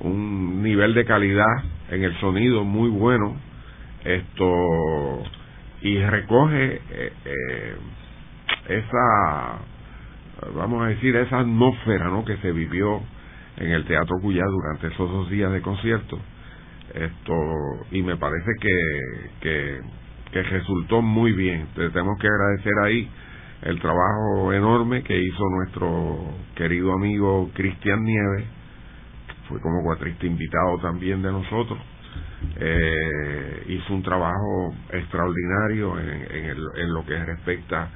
un 0.00 0.62
nivel 0.62 0.94
de 0.94 1.04
calidad 1.04 1.64
en 1.90 2.04
el 2.04 2.18
sonido 2.20 2.64
muy 2.64 2.88
bueno 2.88 3.36
esto 4.04 5.22
y 5.80 5.98
recoge 5.98 6.80
eh, 6.90 7.12
eh, 7.24 7.76
esa 8.68 9.58
vamos 10.54 10.84
a 10.84 10.88
decir 10.88 11.14
esa 11.16 11.40
atmósfera 11.40 12.08
¿no? 12.08 12.24
que 12.24 12.36
se 12.38 12.52
vivió 12.52 13.00
en 13.56 13.70
el 13.70 13.84
Teatro 13.84 14.16
Cuyá 14.20 14.44
durante 14.44 14.88
esos 14.88 15.10
dos 15.10 15.30
días 15.30 15.52
de 15.52 15.60
concierto 15.60 16.18
esto 16.94 17.34
y 17.90 18.02
me 18.02 18.16
parece 18.16 18.50
que, 18.60 19.30
que 19.40 19.80
que 20.32 20.42
resultó 20.42 21.02
muy 21.02 21.32
bien. 21.32 21.68
tenemos 21.74 22.18
que 22.18 22.26
agradecer 22.26 22.72
ahí 22.84 23.08
el 23.62 23.80
trabajo 23.80 24.52
enorme 24.52 25.02
que 25.02 25.18
hizo 25.18 25.44
nuestro 25.50 26.34
querido 26.56 26.92
amigo 26.92 27.50
Cristian 27.54 28.02
Nieves, 28.02 28.44
fue 29.48 29.60
como 29.60 29.82
cuatrista 29.82 30.26
invitado 30.26 30.78
también 30.80 31.22
de 31.22 31.30
nosotros. 31.30 31.78
Eh, 32.56 33.64
hizo 33.68 33.94
un 33.94 34.02
trabajo 34.02 34.74
extraordinario 34.90 35.98
en 36.00 36.92
lo 36.92 37.04
que 37.06 37.24
respecta 37.24 37.88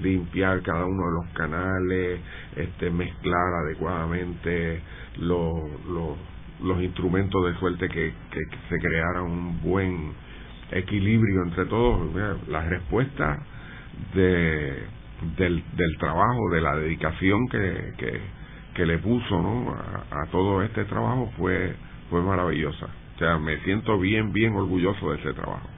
limpiar 0.00 0.62
cada 0.62 0.86
uno 0.86 1.06
de 1.06 1.12
los 1.12 1.26
canales, 1.34 2.20
este, 2.56 2.90
mezclar 2.90 3.54
adecuadamente 3.64 4.80
los, 5.18 5.54
los, 5.88 6.16
los 6.62 6.82
instrumentos 6.82 7.44
de 7.46 7.58
suerte 7.58 7.88
que, 7.88 8.12
que 8.30 8.40
se 8.68 8.78
creara 8.78 9.22
un 9.22 9.60
buen 9.62 10.12
equilibrio 10.72 11.42
entre 11.44 11.66
todos. 11.66 12.10
La 12.48 12.62
respuesta 12.62 13.38
de, 14.14 14.82
del, 15.36 15.62
trabajo, 15.98 16.50
de 16.50 16.60
la 16.60 16.76
dedicación 16.76 17.48
que, 17.48 17.92
que, 17.98 18.20
que 18.74 18.86
le 18.86 18.98
puso 18.98 19.40
¿no? 19.40 19.70
a, 19.72 20.26
todo 20.30 20.62
este 20.62 20.84
trabajo 20.84 21.32
fue, 21.36 21.74
fue 22.10 22.22
maravillosa. 22.22 22.86
O 23.16 23.18
sea, 23.18 23.38
me 23.38 23.58
siento 23.58 23.98
bien, 23.98 24.32
bien 24.32 24.54
orgulloso 24.54 25.12
de 25.12 25.18
ese 25.18 25.32
trabajo. 25.32 25.68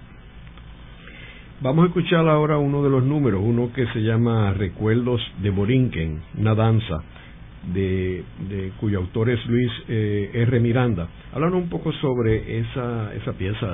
Vamos 1.60 1.84
a 1.84 1.88
escuchar 1.88 2.28
ahora 2.28 2.58
uno 2.58 2.82
de 2.82 2.90
los 2.90 3.04
números, 3.04 3.40
uno 3.42 3.72
que 3.72 3.86
se 3.88 4.02
llama 4.02 4.52
Recuerdos 4.54 5.20
de 5.40 5.50
Borinquen, 5.50 6.22
una 6.36 6.54
danza 6.54 7.02
de, 7.73 8.25
cuyo 8.80 8.99
autor 8.99 9.30
es 9.30 9.44
Luis 9.47 9.71
eh, 9.88 10.30
R. 10.35 10.61
Miranda. 10.61 11.09
Háblanos 11.33 11.62
un 11.62 11.68
poco 11.68 11.92
sobre 11.92 12.61
esa, 12.61 13.14
esa 13.14 13.33
pieza, 13.33 13.66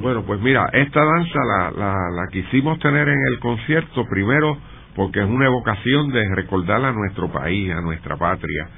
Bueno, 0.00 0.24
pues 0.24 0.40
mira, 0.40 0.68
esta 0.72 1.00
danza 1.04 1.38
la, 1.44 1.70
la, 1.70 1.94
la 2.10 2.26
quisimos 2.30 2.78
tener 2.78 3.08
en 3.08 3.18
el 3.32 3.38
concierto 3.40 4.04
primero 4.08 4.56
porque 4.94 5.20
es 5.20 5.26
una 5.26 5.46
evocación 5.46 6.08
de 6.12 6.22
recordar 6.34 6.84
a 6.84 6.92
nuestro 6.92 7.30
país, 7.32 7.72
a 7.72 7.80
nuestra 7.80 8.16
patria. 8.16 8.68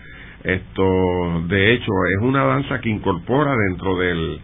Esto, 0.45 1.43
de 1.49 1.73
hecho, 1.73 1.91
es 2.17 2.23
una 2.23 2.45
danza 2.45 2.81
que 2.81 2.89
incorpora 2.89 3.55
dentro 3.69 3.97
del 3.99 4.41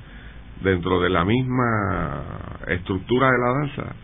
dentro 0.63 1.01
de 1.01 1.11
la 1.11 1.25
misma 1.25 2.23
estructura 2.69 3.29
de 3.31 3.39
la 3.39 3.53
danza, 3.61 3.95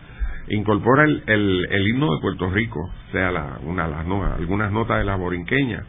incorpora 0.49 1.03
el, 1.03 1.23
el, 1.27 1.67
el 1.69 1.87
himno 1.87 2.13
de 2.13 2.21
Puerto 2.21 2.49
Rico, 2.49 2.79
o 2.79 3.11
sea, 3.11 3.31
la, 3.31 3.59
una, 3.63 3.87
las 3.87 4.05
algunas 4.37 4.71
notas 4.71 4.99
de 4.99 5.05
la 5.05 5.15
borinqueña, 5.15 5.83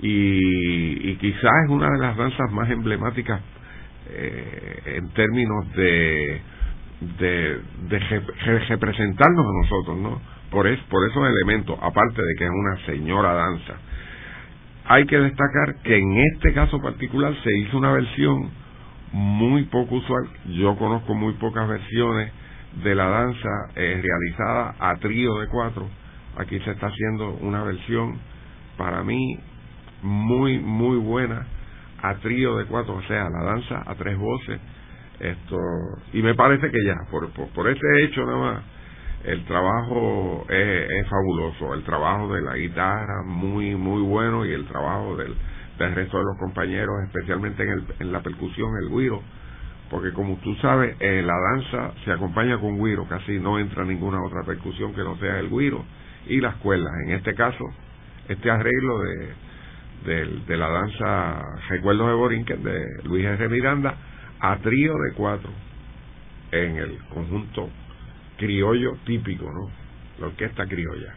y, 0.00 1.10
y 1.10 1.16
quizás 1.16 1.52
es 1.64 1.70
una 1.70 1.90
de 1.90 1.98
las 1.98 2.16
danzas 2.16 2.50
más 2.52 2.70
emblemáticas 2.70 3.40
eh, 4.10 4.82
en 4.96 5.08
términos 5.10 5.72
de, 5.74 6.40
de, 7.18 7.60
representarnos 8.68 9.46
a 9.46 9.62
nosotros, 9.62 9.98
¿no? 9.98 10.20
Por, 10.50 10.66
es, 10.66 10.78
por 10.90 11.08
esos 11.08 11.26
elementos, 11.26 11.78
aparte 11.80 12.22
de 12.22 12.34
que 12.36 12.44
es 12.44 12.50
una 12.50 12.76
señora 12.86 13.32
danza. 13.32 13.74
Hay 14.86 15.06
que 15.06 15.18
destacar 15.18 15.76
que 15.82 15.96
en 15.96 16.18
este 16.18 16.52
caso 16.52 16.80
particular 16.80 17.34
se 17.42 17.58
hizo 17.60 17.78
una 17.78 17.92
versión 17.92 18.50
muy 19.12 19.64
poco 19.64 19.96
usual. 19.96 20.28
Yo 20.48 20.76
conozco 20.76 21.14
muy 21.14 21.32
pocas 21.34 21.66
versiones 21.66 22.30
de 22.82 22.94
la 22.94 23.06
danza 23.06 23.48
eh, 23.76 24.02
realizada 24.02 24.74
a 24.78 24.96
trío 24.96 25.34
de 25.38 25.48
cuatro. 25.48 25.88
Aquí 26.36 26.58
se 26.60 26.72
está 26.72 26.88
haciendo 26.88 27.30
una 27.40 27.62
versión 27.62 28.18
para 28.76 29.02
mí 29.02 29.38
muy, 30.04 30.58
muy 30.58 30.98
buena 30.98 31.46
a 32.02 32.14
trío 32.16 32.56
de 32.56 32.66
cuatro, 32.66 32.96
o 32.96 33.02
sea, 33.02 33.28
la 33.30 33.42
danza 33.42 33.82
a 33.86 33.94
tres 33.94 34.16
voces. 34.18 34.60
Esto, 35.18 35.56
y 36.12 36.22
me 36.22 36.34
parece 36.34 36.70
que 36.70 36.84
ya, 36.84 36.94
por, 37.10 37.30
por, 37.30 37.68
ese 37.68 37.86
hecho 38.02 38.24
nada 38.26 38.36
más, 38.36 38.62
el 39.24 39.44
trabajo 39.46 40.44
es, 40.50 41.08
fabuloso, 41.08 41.74
el 41.74 41.82
trabajo 41.84 42.34
de 42.34 42.42
la 42.42 42.56
guitarra 42.56 43.22
muy, 43.24 43.74
muy 43.74 44.02
bueno 44.02 44.44
y 44.44 44.52
el 44.52 44.66
trabajo 44.66 45.16
del, 45.16 45.34
del 45.78 45.94
resto 45.94 46.18
de 46.18 46.24
los 46.24 46.38
compañeros, 46.38 46.94
especialmente 47.06 47.62
en, 47.62 47.70
el, 47.70 47.84
en 48.00 48.12
la 48.12 48.20
percusión, 48.22 48.70
el 48.82 48.90
guiro, 48.90 49.22
porque 49.88 50.12
como 50.12 50.36
tú 50.38 50.54
sabes, 50.56 50.96
en 51.00 51.26
la 51.26 51.34
danza 51.52 51.94
se 52.04 52.12
acompaña 52.12 52.58
con 52.58 52.84
guiro, 52.84 53.06
casi 53.08 53.38
no 53.38 53.58
entra 53.58 53.84
ninguna 53.84 54.22
otra 54.22 54.42
percusión 54.42 54.92
que 54.92 55.02
no 55.02 55.16
sea 55.16 55.38
el 55.38 55.48
guiro, 55.48 55.84
y 56.26 56.40
las 56.40 56.56
cuerdas. 56.56 56.92
En 57.06 57.12
este 57.12 57.34
caso, 57.34 57.64
este 58.28 58.50
arreglo 58.50 58.98
de, 59.00 59.32
de, 60.04 60.56
la 60.56 60.68
danza 60.68 61.42
Recuerdos 61.68 62.08
de 62.08 62.14
Borinquen 62.14 62.62
de 62.62 63.02
Luis 63.04 63.24
R. 63.24 63.48
Miranda 63.48 63.94
a 64.40 64.56
trío 64.58 64.92
de 64.94 65.12
cuatro 65.14 65.50
en 66.52 66.76
el 66.76 66.98
conjunto 67.12 67.70
criollo 68.36 68.98
típico, 69.04 69.50
¿no? 69.50 69.70
La 70.20 70.26
orquesta 70.26 70.66
criolla. 70.66 71.14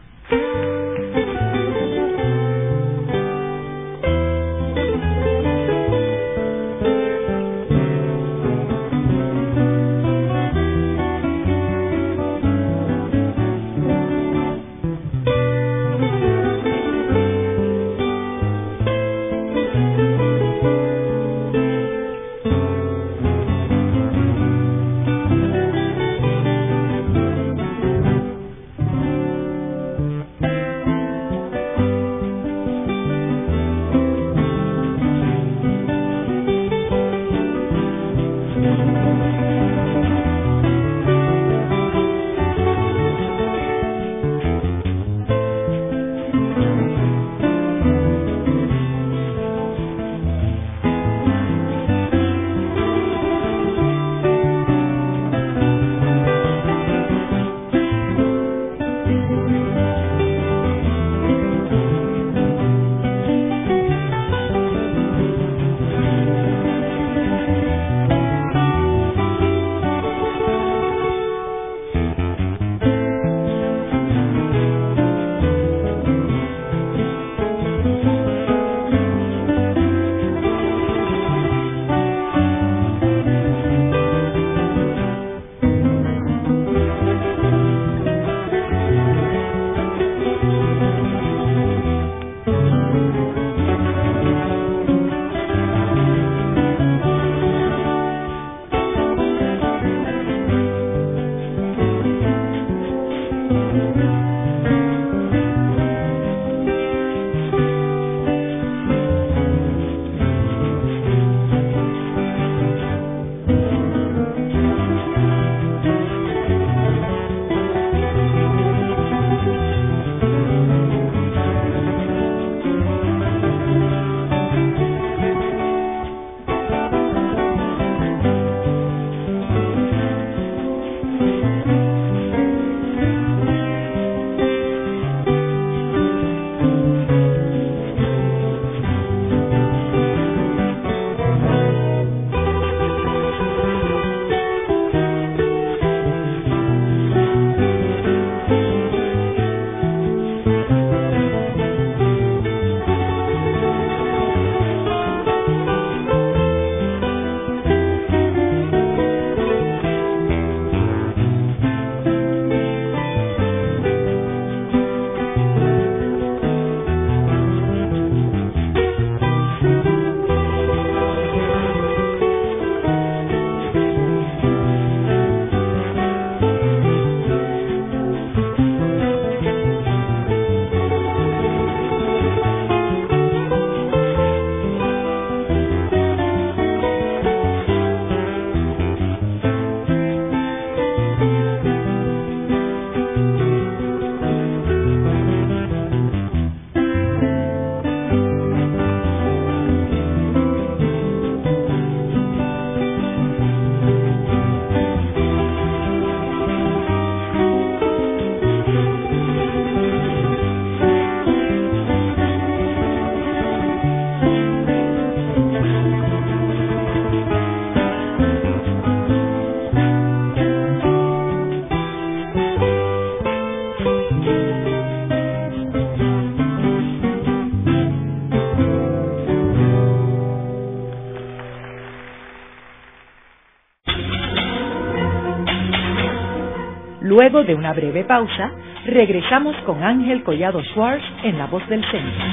De 237.48 237.54
una 237.54 237.72
breve 237.72 238.04
pausa, 238.04 238.52
regresamos 238.84 239.56
con 239.64 239.82
Ángel 239.82 240.22
Collado 240.22 240.62
Schwartz 240.64 241.02
en 241.24 241.38
La 241.38 241.46
Voz 241.46 241.66
del 241.70 241.82
Centro. 241.90 242.24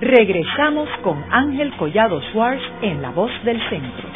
Regresamos 0.00 0.88
con 1.04 1.24
Ángel 1.30 1.72
Collado 1.76 2.20
Schwartz 2.32 2.62
en 2.82 3.00
La 3.00 3.10
Voz 3.10 3.30
del 3.44 3.60
Centro. 3.70 4.08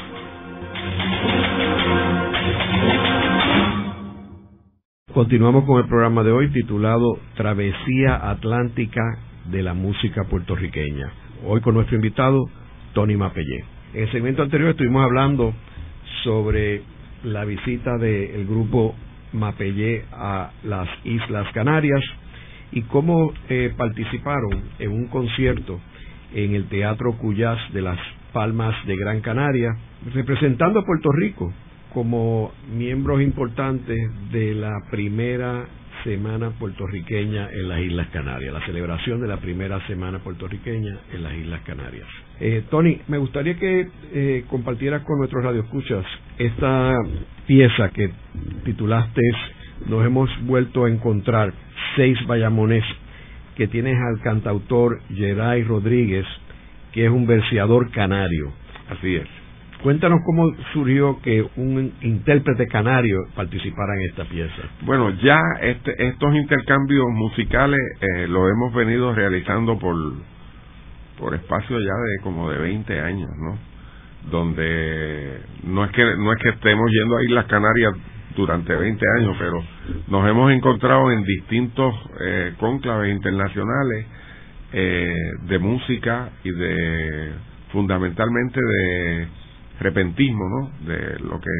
Continuamos 5.14 5.64
con 5.66 5.79
el 5.79 5.88
programa 5.88 6.24
de 6.24 6.33
hoy 6.33 6.50
titulado 6.50 7.20
Travesía 7.37 8.29
Atlántica 8.29 9.02
de 9.44 9.62
la 9.62 9.72
Música 9.72 10.24
Puertorriqueña. 10.24 11.12
Hoy 11.46 11.61
con 11.61 11.74
nuestro 11.74 11.94
invitado, 11.94 12.50
Tony 12.92 13.16
Mapellé. 13.16 13.64
En 13.94 14.02
el 14.02 14.11
segmento 14.11 14.42
anterior 14.42 14.70
estuvimos 14.70 15.05
hablando 15.05 15.55
sobre 16.22 16.83
la 17.24 17.44
visita 17.44 17.96
del 17.98 18.46
grupo 18.46 18.94
Mapellé 19.33 20.05
a 20.12 20.50
las 20.64 20.88
Islas 21.05 21.46
Canarias 21.52 22.00
y 22.72 22.83
cómo 22.83 23.33
eh, 23.48 23.72
participaron 23.76 24.70
en 24.79 24.92
un 24.92 25.07
concierto 25.09 25.81
en 26.35 26.55
el 26.55 26.68
Teatro 26.68 27.16
Cuyás 27.18 27.59
de 27.72 27.83
las 27.83 27.98
Palmas 28.33 28.74
de 28.87 28.96
Gran 28.96 29.20
Canaria, 29.20 29.76
representando 30.12 30.81
a 30.81 30.85
Puerto 30.85 31.11
Rico 31.12 31.52
como 31.94 32.52
miembros 32.76 33.22
importantes 33.22 33.98
de 34.31 34.55
la 34.55 34.74
primera 34.90 35.66
Semana 36.05 36.50
Puertorriqueña 36.50 37.48
en 37.50 37.68
las 37.68 37.81
Islas 37.81 38.09
Canarias, 38.12 38.52
la 38.52 38.64
celebración 38.66 39.20
de 39.20 39.29
la 39.29 39.38
primera 39.38 39.85
Semana 39.87 40.18
Puertorriqueña 40.18 40.98
en 41.12 41.22
las 41.22 41.35
Islas 41.35 41.62
Canarias. 41.62 42.26
Eh, 42.38 42.64
Tony, 42.70 43.01
me 43.09 43.18
gustaría 43.18 43.57
que 43.57 43.88
eh, 44.12 44.44
compartieras 44.49 45.03
con 45.03 45.18
nuestros 45.18 45.42
radioescuchas 45.42 46.05
esta 46.38 46.94
pieza 47.46 47.88
que 47.90 48.11
titulaste 48.64 49.22
Nos 49.87 50.05
hemos 50.05 50.29
vuelto 50.44 50.85
a 50.85 50.90
encontrar, 50.90 51.53
seis 51.96 52.18
Bayamonés, 52.27 52.85
que 53.57 53.68
tienes 53.68 53.96
al 53.96 54.20
cantautor 54.22 55.01
Geray 55.14 55.64
Rodríguez, 55.64 56.27
que 56.92 57.07
es 57.07 57.11
un 57.11 57.27
verseador 57.27 57.90
canario. 57.90 58.53
Así 58.90 59.16
es. 59.16 59.27
Cuéntanos 59.83 60.20
cómo 60.25 60.53
surgió 60.72 61.20
que 61.22 61.46
un 61.57 61.92
intérprete 62.03 62.66
canario 62.66 63.18
participara 63.35 63.94
en 63.94 64.11
esta 64.11 64.25
pieza. 64.25 64.62
Bueno, 64.83 65.11
ya 65.22 65.38
este, 65.61 66.09
estos 66.09 66.35
intercambios 66.35 67.07
musicales 67.12 67.79
eh, 68.01 68.27
los 68.27 68.51
hemos 68.51 68.75
venido 68.75 69.14
realizando 69.14 69.79
por, 69.79 69.94
por 71.18 71.35
espacio 71.35 71.79
ya 71.79 71.94
de 71.94 72.22
como 72.22 72.50
de 72.50 72.59
20 72.59 73.00
años, 73.00 73.31
¿no? 73.38 73.59
Donde 74.31 75.40
no 75.64 75.85
es 75.85 75.92
que 75.92 76.05
no 76.16 76.33
es 76.33 76.38
que 76.42 76.48
estemos 76.50 76.90
yendo 76.90 77.16
a 77.16 77.24
Islas 77.24 77.46
Canarias 77.46 77.94
durante 78.37 78.74
20 78.74 79.05
años, 79.18 79.37
pero 79.38 79.62
nos 80.09 80.29
hemos 80.29 80.52
encontrado 80.52 81.11
en 81.11 81.24
distintos 81.24 81.94
eh, 82.20 82.55
cónclaves 82.59 83.14
internacionales 83.14 84.07
eh, 84.72 85.14
de 85.48 85.59
música 85.59 86.31
y 86.44 86.50
de 86.50 87.33
fundamentalmente 87.72 88.61
de 88.61 89.29
repentismo, 89.81 90.44
¿no? 90.48 90.87
De 90.87 91.18
lo 91.20 91.40
que 91.40 91.50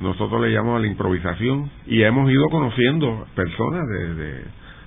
nosotros 0.00 0.40
le 0.42 0.52
llamamos 0.52 0.80
la 0.80 0.86
improvisación 0.86 1.70
y 1.86 2.02
hemos 2.02 2.30
ido 2.30 2.48
conociendo 2.50 3.26
personas 3.34 3.86
de, 3.88 4.44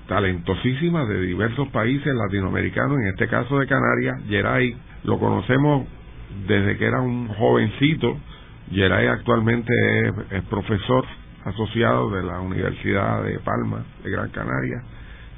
talentosísimas 0.07 1.07
de 1.07 1.21
diversos 1.21 1.67
países 1.69 2.13
latinoamericanos, 2.13 2.97
en 2.99 3.07
este 3.07 3.27
caso 3.27 3.59
de 3.59 3.67
Canarias, 3.67 4.15
Geray, 4.27 4.75
lo 5.03 5.19
conocemos 5.19 5.85
desde 6.47 6.77
que 6.77 6.85
era 6.85 7.01
un 7.01 7.27
jovencito, 7.27 8.17
Geray 8.71 9.07
actualmente 9.07 9.73
es, 10.31 10.43
profesor 10.43 11.05
asociado 11.45 12.09
de 12.11 12.23
la 12.23 12.39
Universidad 12.41 13.23
de 13.23 13.39
Palma, 13.39 13.85
de 14.03 14.11
Gran 14.11 14.29
Canaria, 14.29 14.81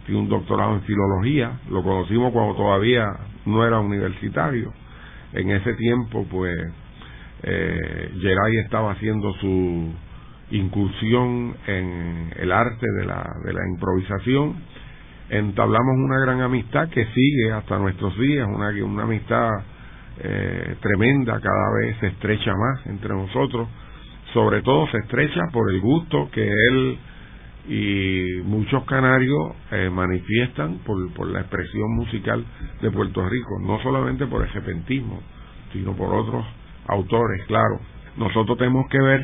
tiene 0.05 0.21
un 0.21 0.29
doctorado 0.29 0.75
en 0.75 0.81
filología, 0.81 1.59
lo 1.69 1.83
conocimos 1.83 2.31
cuando 2.31 2.55
todavía 2.55 3.05
no 3.45 3.65
era 3.65 3.79
universitario, 3.79 4.73
en 5.33 5.51
ese 5.51 5.73
tiempo 5.73 6.25
pues 6.29 6.57
eh, 7.43 8.11
Geray 8.19 8.57
estaba 8.57 8.91
haciendo 8.91 9.33
su 9.33 9.93
incursión 10.51 11.55
en 11.67 12.33
el 12.37 12.51
arte 12.51 12.85
de 12.97 13.05
la, 13.05 13.35
de 13.45 13.53
la 13.53 13.67
improvisación. 13.67 14.55
Entablamos 15.29 15.95
una 15.97 16.19
gran 16.19 16.41
amistad 16.41 16.89
que 16.89 17.05
sigue 17.05 17.51
hasta 17.51 17.77
nuestros 17.77 18.17
días, 18.17 18.47
una, 18.47 18.69
una 18.83 19.03
amistad 19.03 19.49
eh, 20.21 20.75
tremenda, 20.81 21.39
cada 21.39 21.73
vez 21.79 21.97
se 21.99 22.07
estrecha 22.07 22.51
más 22.55 22.85
entre 22.87 23.09
nosotros. 23.13 23.67
Sobre 24.33 24.61
todo 24.61 24.87
se 24.87 24.97
estrecha 24.97 25.41
por 25.51 25.71
el 25.71 25.79
gusto 25.81 26.29
que 26.31 26.47
él 26.47 26.97
y 27.67 28.41
muchos 28.43 28.83
canarios 28.85 29.53
eh, 29.71 29.89
manifiestan 29.91 30.79
por, 30.79 31.13
por 31.13 31.27
la 31.27 31.41
expresión 31.41 31.95
musical 31.95 32.43
de 32.81 32.89
Puerto 32.89 33.27
Rico, 33.27 33.59
no 33.61 33.79
solamente 33.83 34.25
por 34.25 34.41
el 34.41 34.51
repentismo, 34.51 35.21
sino 35.73 35.93
por 35.95 36.13
otros 36.13 36.45
autores, 36.87 37.45
claro. 37.45 37.79
Nosotros 38.17 38.57
tenemos 38.57 38.87
que 38.89 38.99
ver 38.99 39.23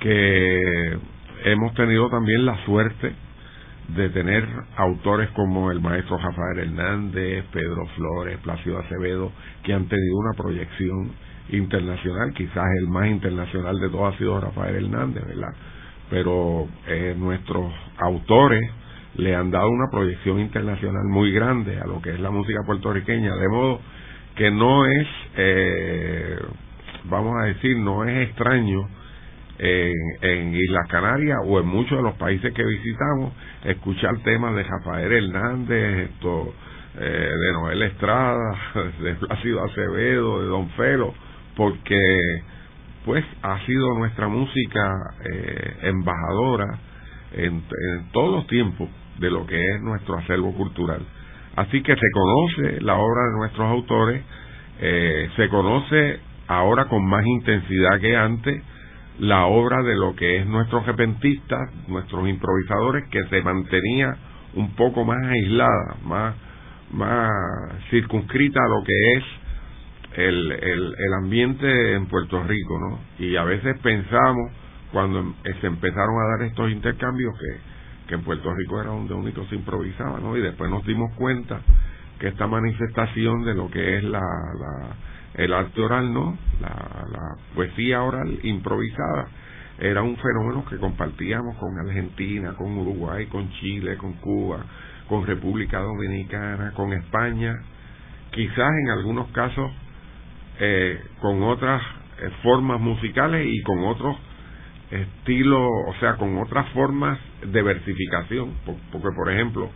que 0.00 0.98
hemos 1.44 1.74
tenido 1.74 2.08
también 2.08 2.44
la 2.44 2.64
suerte 2.64 3.12
de 3.88 4.10
tener 4.10 4.46
autores 4.76 5.30
como 5.30 5.70
el 5.70 5.80
maestro 5.80 6.18
Rafael 6.18 6.58
Hernández, 6.58 7.44
Pedro 7.52 7.86
Flores, 7.94 8.38
Plácido 8.38 8.78
Acevedo, 8.78 9.30
que 9.62 9.72
han 9.72 9.86
tenido 9.86 10.18
una 10.18 10.32
proyección 10.36 11.12
internacional, 11.50 12.32
quizás 12.34 12.64
el 12.80 12.88
más 12.88 13.06
internacional 13.06 13.78
de 13.78 13.88
todos 13.88 14.14
ha 14.14 14.18
sido 14.18 14.40
Rafael 14.40 14.84
Hernández, 14.84 15.24
¿verdad? 15.24 15.54
Pero 16.10 16.66
eh, 16.88 17.14
nuestros 17.16 17.72
autores 17.98 18.68
le 19.16 19.34
han 19.34 19.50
dado 19.50 19.70
una 19.70 19.88
proyección 19.90 20.40
internacional 20.40 21.04
muy 21.04 21.32
grande 21.32 21.78
a 21.80 21.86
lo 21.86 22.02
que 22.02 22.10
es 22.10 22.20
la 22.20 22.30
música 22.30 22.60
puertorriqueña, 22.66 23.34
de 23.36 23.48
modo 23.48 23.80
que 24.34 24.50
no 24.50 24.84
es 24.84 25.06
eh, 25.36 26.38
vamos 27.08 27.34
a 27.40 27.46
decir, 27.46 27.76
no 27.78 28.04
es 28.04 28.28
extraño 28.28 28.88
en, 29.58 29.92
en 30.22 30.54
Islas 30.54 30.88
Canarias 30.88 31.38
o 31.44 31.60
en 31.60 31.66
muchos 31.66 31.98
de 31.98 32.02
los 32.02 32.14
países 32.14 32.52
que 32.52 32.64
visitamos 32.64 33.32
escuchar 33.64 34.18
temas 34.18 34.54
de 34.54 34.62
Rafael 34.62 35.12
Hernández, 35.12 36.10
eh, 36.98 37.00
de 37.00 37.52
Noel 37.52 37.82
Estrada, 37.82 38.58
de 39.02 39.14
Plácido 39.14 39.64
Acevedo, 39.64 40.42
de 40.42 40.46
Don 40.48 40.68
Felo, 40.70 41.14
porque 41.56 42.42
pues 43.04 43.24
ha 43.42 43.64
sido 43.66 43.94
nuestra 43.94 44.28
música 44.28 44.94
eh, 45.24 45.76
embajadora 45.82 46.78
en, 47.32 47.54
en 47.54 48.10
todos 48.12 48.32
los 48.32 48.46
tiempos 48.48 48.88
de 49.18 49.30
lo 49.30 49.46
que 49.46 49.60
es 49.60 49.80
nuestro 49.80 50.16
acervo 50.18 50.52
cultural. 50.54 51.00
Así 51.56 51.82
que 51.82 51.94
se 51.94 52.10
conoce 52.12 52.80
la 52.82 52.96
obra 52.96 53.22
de 53.28 53.38
nuestros 53.38 53.66
autores, 53.66 54.22
eh, 54.80 55.30
se 55.36 55.48
conoce 55.48 56.20
ahora 56.48 56.84
con 56.84 57.04
más 57.06 57.24
intensidad 57.24 57.98
que 58.00 58.14
antes 58.16 58.62
la 59.18 59.46
obra 59.46 59.82
de 59.82 59.94
lo 59.94 60.14
que 60.14 60.38
es 60.38 60.46
nuestros 60.46 60.84
repentistas, 60.86 61.70
nuestros 61.88 62.28
improvisadores, 62.28 63.08
que 63.10 63.24
se 63.28 63.42
mantenía 63.42 64.16
un 64.54 64.74
poco 64.74 65.04
más 65.04 65.24
aislada, 65.24 65.96
más, 66.04 66.34
más 66.92 67.30
circunscrita 67.90 68.60
a 68.60 68.68
lo 68.68 68.84
que 68.84 69.12
es 69.12 69.24
el, 70.16 70.52
el, 70.52 70.94
el 70.98 71.14
ambiente 71.14 71.94
en 71.94 72.06
Puerto 72.06 72.42
Rico, 72.42 72.78
¿no? 72.78 72.98
Y 73.18 73.36
a 73.36 73.44
veces 73.44 73.78
pensamos, 73.80 74.50
cuando 74.92 75.20
em, 75.20 75.34
se 75.60 75.66
empezaron 75.66 76.14
a 76.20 76.38
dar 76.38 76.48
estos 76.48 76.70
intercambios, 76.70 77.34
que, 77.38 78.08
que 78.08 78.14
en 78.14 78.22
Puerto 78.22 78.52
Rico 78.54 78.80
era 78.80 78.90
donde 78.90 79.14
único 79.14 79.44
se 79.46 79.56
improvisaba, 79.56 80.20
¿no? 80.20 80.36
Y 80.36 80.40
después 80.40 80.70
nos 80.70 80.84
dimos 80.86 81.14
cuenta 81.16 81.60
que 82.18 82.28
esta 82.28 82.46
manifestación 82.46 83.44
de 83.44 83.54
lo 83.54 83.70
que 83.70 83.98
es 83.98 84.04
la 84.04 84.22
el 85.36 85.52
arte 85.52 85.80
oral 85.82 86.12
no, 86.12 86.36
la, 86.60 87.36
poesía 87.54 88.02
oral 88.02 88.38
improvisada 88.42 89.28
era 89.78 90.02
un 90.02 90.16
fenómeno 90.16 90.64
que 90.64 90.78
compartíamos 90.78 91.56
con 91.58 91.78
Argentina, 91.78 92.54
con 92.54 92.78
Uruguay, 92.78 93.26
con 93.26 93.50
Chile, 93.52 93.98
con 93.98 94.14
Cuba, 94.14 94.64
con 95.08 95.26
República 95.26 95.78
Dominicana, 95.80 96.72
con 96.72 96.92
España, 96.94 97.54
quizás 98.30 98.70
en 98.82 98.90
algunos 98.90 99.28
casos 99.28 99.70
eh, 100.58 100.98
con 101.20 101.42
otras 101.42 101.82
eh, 102.18 102.30
formas 102.42 102.80
musicales 102.80 103.46
y 103.46 103.62
con 103.62 103.84
otros 103.84 104.16
estilos, 104.90 105.68
o 105.88 105.94
sea, 106.00 106.16
con 106.16 106.38
otras 106.38 106.66
formas 106.70 107.18
de 107.42 107.60
versificación, 107.60 108.54
porque 108.64 109.08
por 109.14 109.30
ejemplo, 109.30 109.68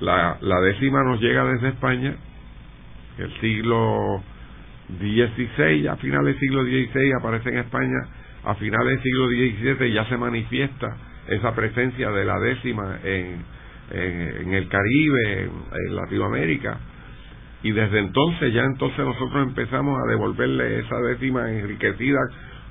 la, 0.00 0.38
la 0.40 0.60
décima 0.60 1.04
nos 1.04 1.20
llega 1.20 1.44
desde 1.44 1.68
España, 1.68 2.16
el 3.18 3.40
siglo 3.40 4.22
16, 4.88 5.88
a 5.88 5.96
finales 5.96 6.34
del 6.34 6.40
siglo 6.40 6.64
XVI 6.64 7.12
aparece 7.18 7.50
en 7.50 7.58
España, 7.58 7.98
a 8.44 8.54
finales 8.54 8.94
del 8.94 9.02
siglo 9.02 9.28
XVII 9.28 9.92
ya 9.92 10.04
se 10.06 10.16
manifiesta 10.16 10.96
esa 11.28 11.54
presencia 11.54 12.10
de 12.10 12.24
la 12.24 12.38
décima 12.38 12.98
en, 13.04 13.44
en, 13.90 14.54
el 14.54 14.68
Caribe, 14.68 15.42
en, 15.42 15.96
Latinoamérica, 15.96 16.78
y 17.62 17.72
desde 17.72 17.98
entonces 17.98 18.54
ya 18.54 18.62
entonces 18.64 18.98
nosotros 18.98 19.48
empezamos 19.48 19.98
a 20.02 20.10
devolverle 20.10 20.80
esa 20.80 20.98
décima 21.00 21.50
enriquecida 21.50 22.20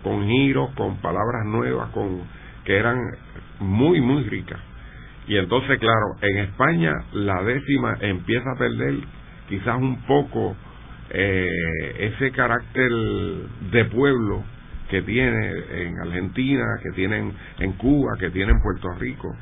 con 0.01 0.25
giros, 0.27 0.71
con 0.75 0.97
palabras 0.97 1.45
nuevas, 1.45 1.89
con 1.89 2.21
que 2.63 2.77
eran 2.77 2.97
muy, 3.59 4.01
muy 4.01 4.23
ricas. 4.23 4.59
Y 5.27 5.37
entonces, 5.37 5.77
claro, 5.79 6.15
en 6.21 6.37
España 6.37 6.93
la 7.13 7.43
décima 7.43 7.97
empieza 7.99 8.49
a 8.51 8.57
perder 8.57 8.95
quizás 9.49 9.77
un 9.77 10.01
poco 10.03 10.55
eh, 11.09 12.11
ese 12.13 12.31
carácter 12.31 12.91
de 13.71 13.85
pueblo 13.85 14.43
que 14.89 15.01
tiene 15.01 15.51
en 15.71 15.99
Argentina, 15.99 16.65
que 16.81 16.91
tienen 16.91 17.33
en 17.59 17.73
Cuba, 17.73 18.17
que 18.19 18.29
tiene 18.29 18.51
en 18.51 18.61
Puerto 18.61 18.89
Rico, 18.99 19.35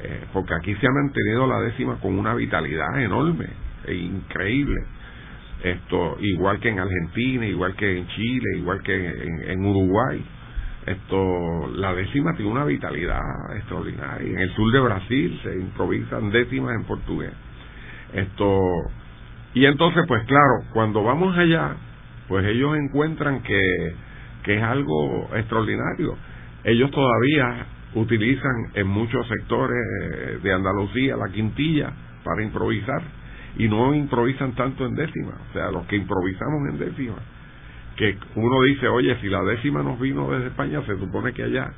eh, 0.00 0.24
porque 0.32 0.54
aquí 0.54 0.74
se 0.76 0.86
ha 0.86 0.90
mantenido 0.90 1.46
la 1.46 1.60
décima 1.60 1.96
con 2.00 2.18
una 2.18 2.34
vitalidad 2.34 3.00
enorme 3.00 3.46
e 3.86 3.94
increíble. 3.94 4.80
Esto, 5.62 6.16
igual 6.20 6.60
que 6.60 6.68
en 6.68 6.78
Argentina, 6.78 7.46
igual 7.46 7.74
que 7.74 7.98
en 7.98 8.06
Chile, 8.08 8.58
igual 8.58 8.80
que 8.82 8.94
en, 9.48 9.64
Uruguay. 9.64 10.24
Esto, 10.86 11.68
la 11.74 11.94
décima 11.94 12.34
tiene 12.34 12.50
una 12.50 12.64
vitalidad 12.64 13.20
extraordinaria. 13.56 14.30
En 14.30 14.38
el 14.38 14.54
sur 14.54 14.72
de 14.72 14.80
Brasil 14.80 15.40
se 15.42 15.58
improvisan 15.58 16.30
décimas 16.30 16.76
en 16.76 16.84
portugués. 16.84 17.32
Esto, 18.14 18.60
y 19.54 19.66
entonces, 19.66 20.04
pues 20.06 20.24
claro, 20.24 20.64
cuando 20.72 21.02
vamos 21.02 21.36
allá, 21.36 21.74
pues 22.28 22.46
ellos 22.46 22.76
encuentran 22.76 23.42
que, 23.42 23.94
que 24.44 24.56
es 24.56 24.62
algo 24.62 25.28
extraordinario. 25.34 26.16
Ellos 26.64 26.90
todavía 26.90 27.66
utilizan 27.94 28.70
en 28.74 28.86
muchos 28.86 29.26
sectores 29.26 30.42
de 30.42 30.52
Andalucía 30.52 31.16
la 31.16 31.32
quintilla 31.32 31.92
para 32.22 32.42
improvisar. 32.42 33.02
Y 33.56 33.66
no 33.66 33.94
improvisan 33.94 34.52
tanto 34.52 34.86
en 34.86 34.94
décima, 34.94 35.32
o 35.50 35.52
sea, 35.52 35.70
los 35.72 35.84
que 35.86 35.96
improvisamos 35.96 36.68
en 36.70 36.78
décima, 36.78 37.16
que 37.96 38.16
uno 38.36 38.62
dice, 38.62 38.86
oye, 38.86 39.16
si 39.20 39.28
la 39.28 39.42
décima 39.42 39.82
nos 39.82 39.98
vino 39.98 40.30
desde 40.30 40.48
España, 40.48 40.80
se 40.86 40.96
supone 40.96 41.32
que 41.32 41.42
allá 41.42 41.72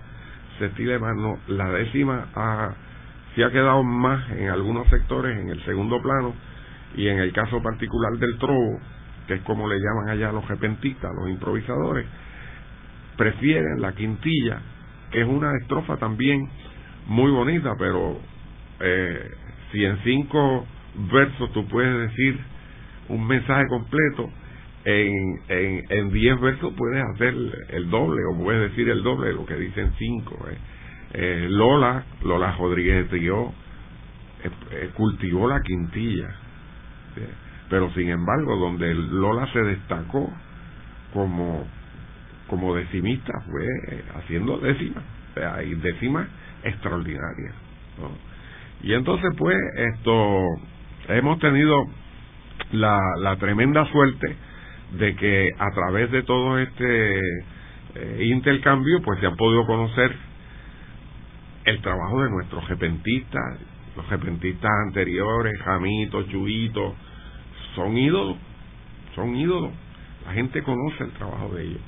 se 0.58 0.66
estile 0.66 0.98
más, 0.98 1.16
no, 1.16 1.38
la 1.46 1.70
décima 1.70 2.26
ha, 2.34 2.74
se 3.34 3.44
ha 3.44 3.50
quedado 3.50 3.82
más 3.82 4.30
en 4.32 4.50
algunos 4.50 4.88
sectores 4.88 5.38
en 5.38 5.48
el 5.48 5.64
segundo 5.64 6.02
plano 6.02 6.34
y 6.96 7.08
en 7.08 7.18
el 7.18 7.32
caso 7.32 7.62
particular 7.62 8.12
del 8.18 8.38
trobo, 8.38 8.80
que 9.26 9.34
es 9.34 9.40
como 9.42 9.68
le 9.68 9.76
llaman 9.78 10.08
allá 10.08 10.32
los 10.32 10.46
repentistas, 10.48 11.10
los 11.14 11.30
improvisadores, 11.30 12.06
prefieren 13.16 13.80
la 13.80 13.92
quintilla, 13.92 14.60
que 15.10 15.20
es 15.20 15.26
una 15.26 15.56
estrofa 15.60 15.96
también 15.98 16.48
muy 17.06 17.30
bonita, 17.30 17.74
pero 17.78 18.18
eh, 18.80 19.30
si 19.72 19.84
en 19.84 19.98
cinco 20.04 20.66
versos 21.12 21.52
tú 21.52 21.66
puedes 21.68 22.10
decir 22.10 22.38
un 23.08 23.26
mensaje 23.26 23.66
completo, 23.68 24.30
en, 24.84 25.12
en, 25.48 25.82
en 25.90 26.10
diez 26.10 26.40
versos 26.40 26.72
puedes 26.74 27.04
hacer 27.14 27.34
el 27.68 27.90
doble 27.90 28.22
o 28.32 28.42
puedes 28.42 28.70
decir 28.70 28.88
el 28.88 29.02
doble 29.02 29.28
de 29.28 29.34
lo 29.34 29.44
que 29.44 29.56
dicen 29.56 29.92
cinco. 29.98 30.38
Eh. 30.50 30.56
Eh, 31.12 31.46
Lola, 31.50 32.04
Lola 32.22 32.56
Rodríguez 32.56 33.08
Trío, 33.08 33.52
cultivó 34.94 35.48
la 35.48 35.60
quintilla 35.60 36.34
pero 37.68 37.92
sin 37.94 38.08
embargo, 38.08 38.56
donde 38.56 38.94
Lola 38.94 39.46
se 39.52 39.60
destacó 39.60 40.32
como, 41.12 41.64
como 42.48 42.74
decimista 42.74 43.32
fue 43.50 43.66
haciendo 44.16 44.58
décimas, 44.58 45.04
hay 45.54 45.74
décimas 45.74 46.28
extraordinarias. 46.64 47.54
Y 48.82 48.94
entonces, 48.94 49.30
pues, 49.36 49.56
esto, 49.76 50.38
hemos 51.08 51.38
tenido 51.38 51.84
la, 52.72 52.98
la 53.18 53.36
tremenda 53.36 53.84
suerte 53.86 54.36
de 54.98 55.14
que 55.16 55.50
a 55.58 55.70
través 55.70 56.10
de 56.10 56.22
todo 56.22 56.58
este 56.58 57.18
eh, 57.94 58.24
intercambio, 58.24 59.00
pues 59.02 59.20
se 59.20 59.26
han 59.26 59.36
podido 59.36 59.66
conocer 59.66 60.14
el 61.64 61.80
trabajo 61.82 62.22
de 62.22 62.30
nuestros 62.30 62.68
repentistas, 62.68 63.58
los 64.00 64.08
repentistas 64.08 64.70
anteriores, 64.86 65.60
Jamito, 65.60 66.22
Chuito, 66.24 66.94
son 67.74 67.96
ídolos, 67.96 68.36
son 69.14 69.36
ídolos. 69.36 69.72
La 70.26 70.32
gente 70.32 70.62
conoce 70.62 71.04
el 71.04 71.10
trabajo 71.12 71.50
de 71.54 71.64
ellos. 71.64 71.80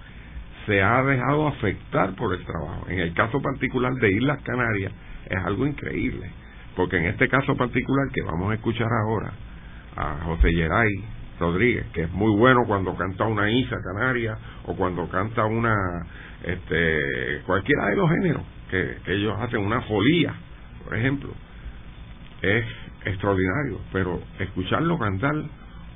Se 0.67 0.83
ha 0.83 1.03
dejado 1.03 1.49
afectar 1.49 2.15
por 2.15 2.35
el 2.35 2.45
trabajo. 2.45 2.87
En 2.89 3.01
el 3.01 3.15
caso 3.15 3.41
particular 3.41 3.93
de 3.95 4.13
Islas 4.13 4.41
Canarias 4.43 4.93
es 5.29 5.45
algo 5.45 5.67
increíble, 5.67 6.31
porque 6.77 6.99
en 6.99 7.07
este 7.07 7.29
caso 7.29 7.57
particular 7.57 8.09
que 8.13 8.23
vamos 8.23 8.53
a 8.53 8.55
escuchar 8.55 8.89
ahora 9.05 9.33
a 9.97 10.25
José 10.25 10.51
Geray 10.53 11.05
Rodríguez, 11.41 11.87
que 11.93 12.03
es 12.03 12.13
muy 12.13 12.37
bueno 12.37 12.61
cuando 12.67 12.95
canta 12.95 13.25
una 13.25 13.51
Isa 13.51 13.77
Canaria 13.83 14.37
o 14.67 14.77
cuando 14.77 15.09
canta 15.09 15.45
una 15.45 15.75
este 16.45 17.43
cualquiera 17.47 17.87
de 17.87 17.97
los 17.97 18.11
géneros 18.11 18.43
que, 18.71 18.99
que 19.05 19.15
ellos 19.15 19.35
hacen 19.41 19.61
una 19.61 19.81
folía, 19.83 20.35
por 20.85 20.97
ejemplo, 20.97 21.31
es 22.43 22.65
extraordinario, 23.05 23.81
pero 23.93 24.21
escucharlo 24.39 24.99
cantar 24.99 25.35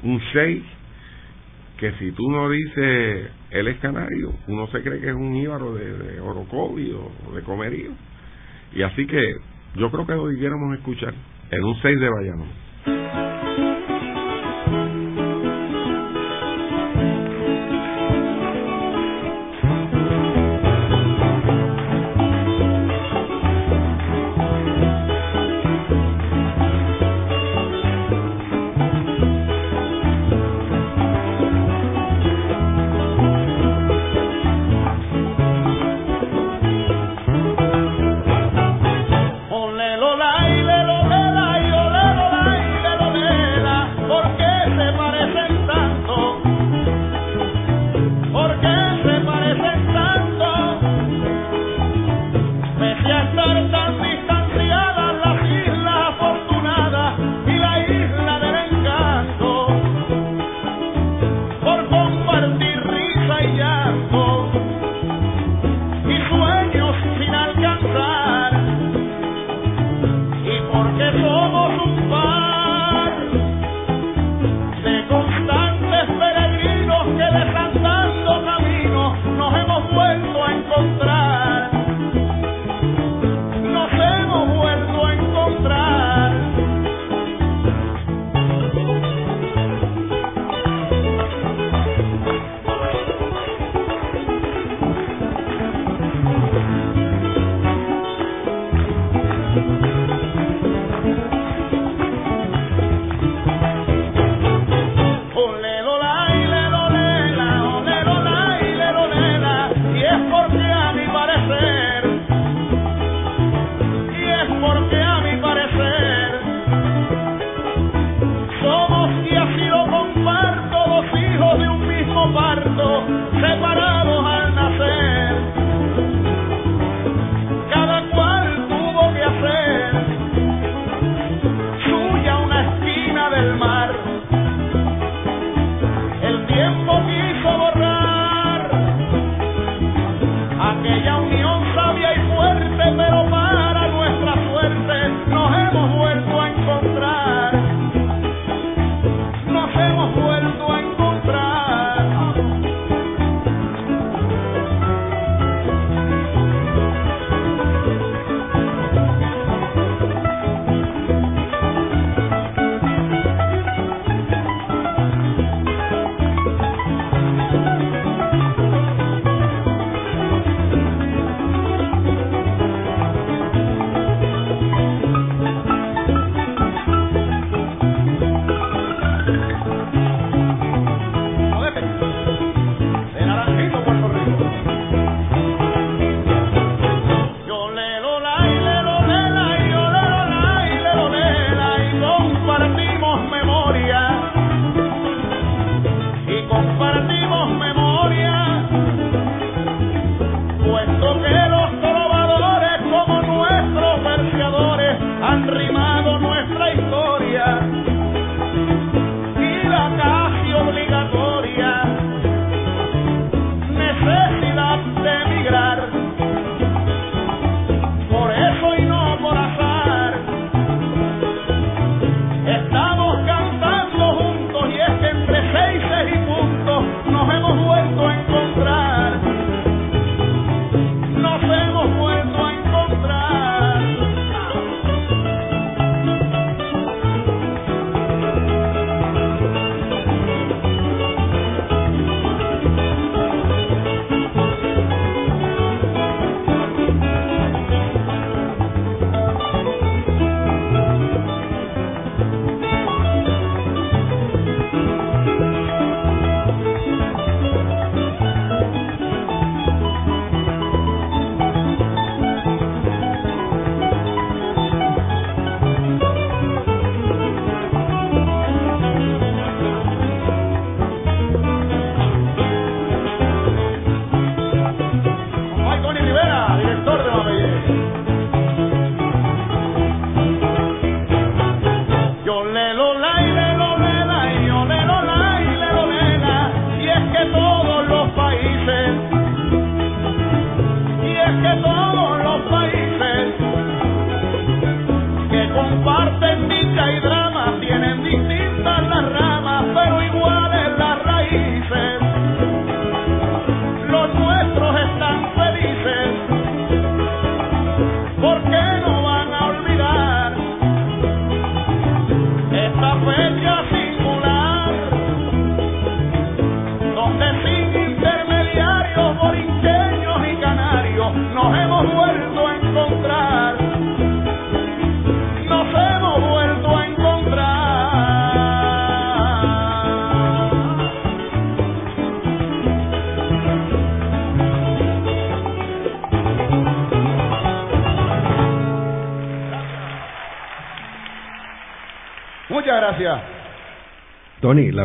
un 0.02 0.20
6 0.32 0.62
que 1.78 1.92
si 1.98 2.10
tú 2.12 2.30
no 2.30 2.48
dices 2.48 3.30
él 3.50 3.68
es 3.68 3.78
canario, 3.78 4.32
uno 4.48 4.66
se 4.68 4.82
cree 4.82 5.00
que 5.00 5.08
es 5.10 5.14
un 5.14 5.36
íbaro 5.36 5.74
de, 5.74 5.92
de 5.98 6.20
Orocovi 6.20 6.92
o 6.92 7.34
de 7.34 7.42
Comerío. 7.42 7.90
Y 8.74 8.82
así 8.82 9.06
que 9.06 9.34
yo 9.76 9.90
creo 9.90 10.06
que 10.06 10.14
lo 10.14 10.28
debiéramos 10.28 10.74
escuchar 10.78 11.14
en 11.50 11.64
un 11.64 11.80
6 11.82 12.00
de 12.00 12.08
Bayamón. 12.08 13.65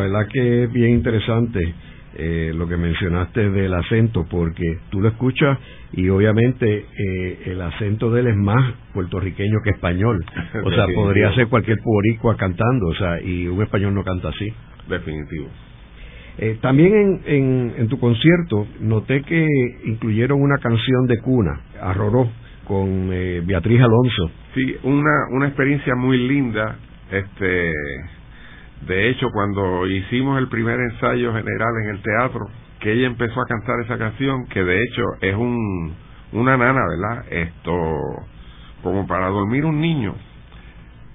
Verdad 0.01 0.27
que 0.31 0.63
es 0.63 0.71
bien 0.71 0.91
interesante 0.91 1.73
eh, 2.15 2.51
lo 2.53 2.67
que 2.67 2.77
mencionaste 2.77 3.49
del 3.49 3.73
acento, 3.73 4.25
porque 4.29 4.79
tú 4.89 4.99
lo 4.99 5.09
escuchas 5.09 5.57
y 5.93 6.09
obviamente 6.09 6.85
eh, 6.97 7.41
el 7.45 7.61
acento 7.61 8.11
de 8.11 8.21
él 8.21 8.27
es 8.27 8.35
más 8.35 8.73
puertorriqueño 8.93 9.59
que 9.63 9.71
español. 9.71 10.23
O 10.63 10.71
sea, 10.71 10.85
podría 10.93 11.33
ser 11.35 11.47
cualquier 11.47 11.79
boricua 11.83 12.35
cantando, 12.35 12.87
o 12.87 12.95
sea, 12.95 13.21
y 13.21 13.47
un 13.47 13.61
español 13.61 13.93
no 13.93 14.03
canta 14.03 14.29
así. 14.29 14.47
Definitivo. 14.89 15.47
Eh, 16.37 16.57
también 16.61 16.93
en, 16.93 17.21
en, 17.25 17.73
en, 17.77 17.87
tu 17.87 17.99
concierto 17.99 18.65
noté 18.79 19.21
que 19.21 19.45
incluyeron 19.85 20.41
una 20.41 20.57
canción 20.57 21.05
de 21.07 21.19
cuna, 21.19 21.61
Arroró, 21.79 22.29
con 22.65 23.09
eh, 23.11 23.41
Beatriz 23.45 23.81
Alonso. 23.81 24.31
Sí, 24.55 24.75
una, 24.83 25.27
una 25.31 25.47
experiencia 25.47 25.95
muy 25.95 26.17
linda. 26.17 26.77
Este, 27.11 27.71
de 28.87 29.09
hecho, 29.09 29.27
cuando 29.31 29.87
hicimos 29.87 30.39
el 30.39 30.47
primer 30.49 30.79
ensayo 30.79 31.33
general 31.33 31.73
en 31.83 31.89
el 31.89 32.01
teatro, 32.01 32.47
que 32.79 32.93
ella 32.93 33.07
empezó 33.07 33.41
a 33.41 33.45
cantar 33.45 33.79
esa 33.85 33.97
canción, 33.97 34.47
que 34.47 34.63
de 34.63 34.83
hecho 34.83 35.03
es 35.21 35.35
un, 35.35 35.93
una 36.33 36.57
nana, 36.57 36.81
¿verdad? 36.87 37.25
Esto, 37.29 38.25
como 38.81 39.05
para 39.05 39.27
dormir 39.27 39.65
un 39.65 39.79
niño, 39.79 40.15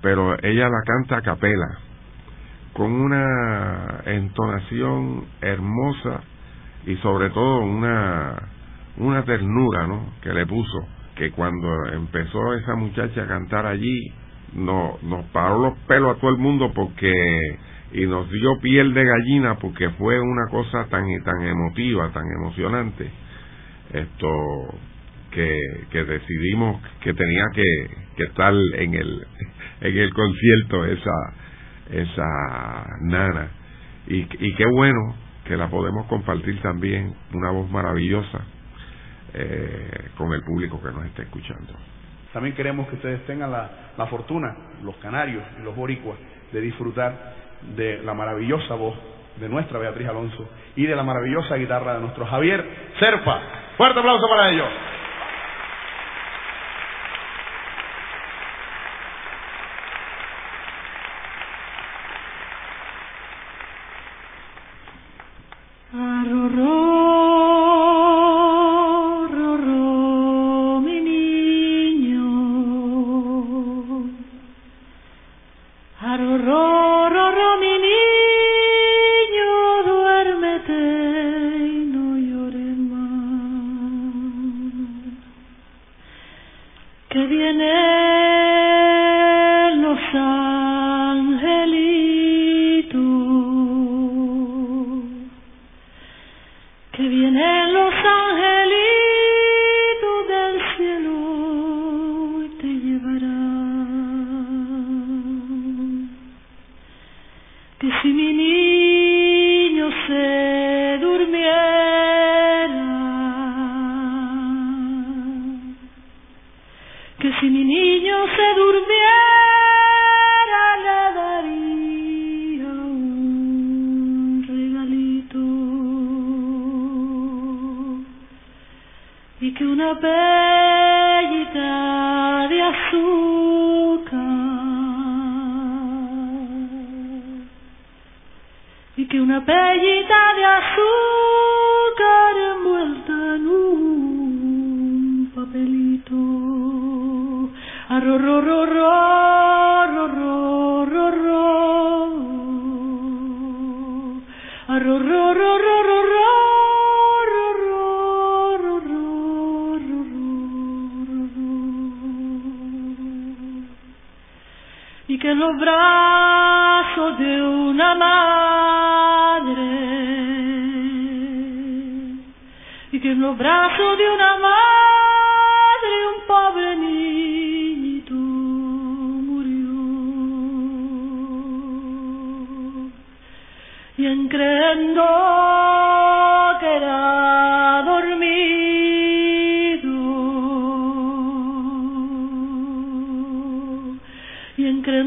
pero 0.00 0.36
ella 0.42 0.68
la 0.68 0.82
canta 0.86 1.16
a 1.18 1.22
capela 1.22 1.78
con 2.72 2.92
una 2.92 4.02
entonación 4.04 5.24
hermosa 5.40 6.20
y 6.86 6.94
sobre 6.96 7.30
todo 7.30 7.60
una 7.60 8.36
una 8.98 9.24
ternura 9.24 9.86
¿no? 9.86 10.12
que 10.22 10.32
le 10.32 10.46
puso 10.46 10.86
que 11.16 11.30
cuando 11.32 11.86
empezó 11.86 12.54
esa 12.54 12.74
muchacha 12.74 13.22
a 13.22 13.26
cantar 13.26 13.66
allí 13.66 14.12
no, 14.56 14.98
nos 15.02 15.24
paró 15.26 15.58
los 15.58 15.78
pelos 15.86 16.16
a 16.16 16.20
todo 16.20 16.30
el 16.30 16.38
mundo 16.38 16.72
porque 16.74 17.12
y 17.92 18.06
nos 18.06 18.30
dio 18.30 18.58
piel 18.60 18.94
de 18.94 19.04
gallina 19.04 19.56
porque 19.58 19.90
fue 19.90 20.20
una 20.20 20.48
cosa 20.50 20.86
tan 20.88 21.04
tan 21.22 21.42
emotiva 21.42 22.10
tan 22.12 22.24
emocionante 22.38 23.10
esto 23.92 24.28
que, 25.30 25.56
que 25.90 26.04
decidimos 26.04 26.80
que 27.00 27.14
tenía 27.14 27.44
que, 27.54 27.90
que 28.16 28.24
estar 28.24 28.52
en 28.74 28.94
el 28.94 29.26
en 29.80 29.98
el 29.98 30.12
concierto 30.12 30.84
esa 30.84 31.34
esa 31.90 32.86
nana. 33.02 33.48
Y, 34.06 34.20
y 34.20 34.54
qué 34.54 34.64
bueno 34.66 35.14
que 35.44 35.56
la 35.56 35.68
podemos 35.68 36.06
compartir 36.06 36.60
también, 36.60 37.14
una 37.32 37.50
voz 37.50 37.70
maravillosa, 37.70 38.40
eh, 39.34 40.08
con 40.16 40.32
el 40.32 40.42
público 40.42 40.80
que 40.82 40.90
nos 40.90 41.04
está 41.06 41.22
escuchando. 41.22 41.72
También 42.36 42.54
queremos 42.54 42.86
que 42.88 42.96
ustedes 42.96 43.24
tengan 43.24 43.50
la, 43.50 43.70
la 43.96 44.06
fortuna, 44.08 44.54
los 44.82 44.94
canarios 44.96 45.42
y 45.58 45.62
los 45.62 45.74
boricuas, 45.74 46.18
de 46.52 46.60
disfrutar 46.60 47.14
de 47.74 48.02
la 48.02 48.12
maravillosa 48.12 48.74
voz 48.74 48.94
de 49.36 49.48
nuestra 49.48 49.78
Beatriz 49.78 50.06
Alonso 50.06 50.46
y 50.76 50.84
de 50.84 50.94
la 50.94 51.02
maravillosa 51.02 51.56
guitarra 51.56 51.94
de 51.94 52.00
nuestro 52.00 52.26
Javier 52.26 52.62
Serpa. 52.98 53.40
Fuerte 53.78 54.00
aplauso 54.00 54.26
para 54.28 54.50
ellos. 54.50 54.68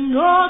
No 0.10 0.50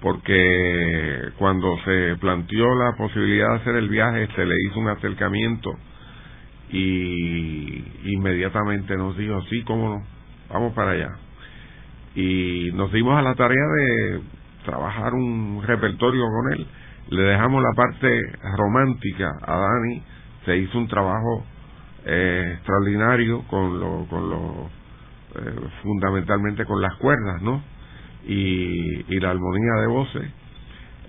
porque 0.00 1.30
cuando 1.38 1.76
se 1.84 2.16
planteó 2.20 2.74
la 2.74 2.96
posibilidad 2.96 3.50
de 3.50 3.56
hacer 3.56 3.76
el 3.76 3.88
viaje 3.88 4.28
se 4.34 4.44
le 4.44 4.54
hizo 4.66 4.80
un 4.80 4.88
acercamiento 4.88 5.70
y 6.70 7.84
inmediatamente 8.04 8.96
nos 8.96 9.16
dijo, 9.16 9.40
sí, 9.50 9.62
cómo 9.62 9.88
no, 9.90 10.02
vamos 10.52 10.72
para 10.74 10.92
allá. 10.92 11.10
Y 12.14 12.70
nos 12.74 12.92
dimos 12.92 13.16
a 13.16 13.22
la 13.22 13.34
tarea 13.34 13.66
de 13.76 14.20
trabajar 14.64 15.14
un 15.14 15.62
repertorio 15.64 16.24
con 16.24 16.52
él. 16.52 16.66
Le 17.10 17.22
dejamos 17.22 17.62
la 17.62 17.72
parte 17.74 18.20
romántica 18.56 19.30
a 19.42 19.56
Dani, 19.56 20.02
se 20.44 20.56
hizo 20.56 20.78
un 20.78 20.88
trabajo 20.88 21.44
eh, 22.06 22.54
extraordinario 22.54 23.42
con 23.48 23.78
lo, 23.78 24.06
con 24.08 24.30
lo 24.30 24.70
eh, 25.36 25.60
fundamentalmente 25.82 26.64
con 26.64 26.80
las 26.80 26.94
cuerdas, 26.96 27.42
¿no? 27.42 27.62
y, 28.26 29.20
la 29.20 29.30
armonía 29.30 29.74
de 29.80 29.86
voces, 29.86 30.30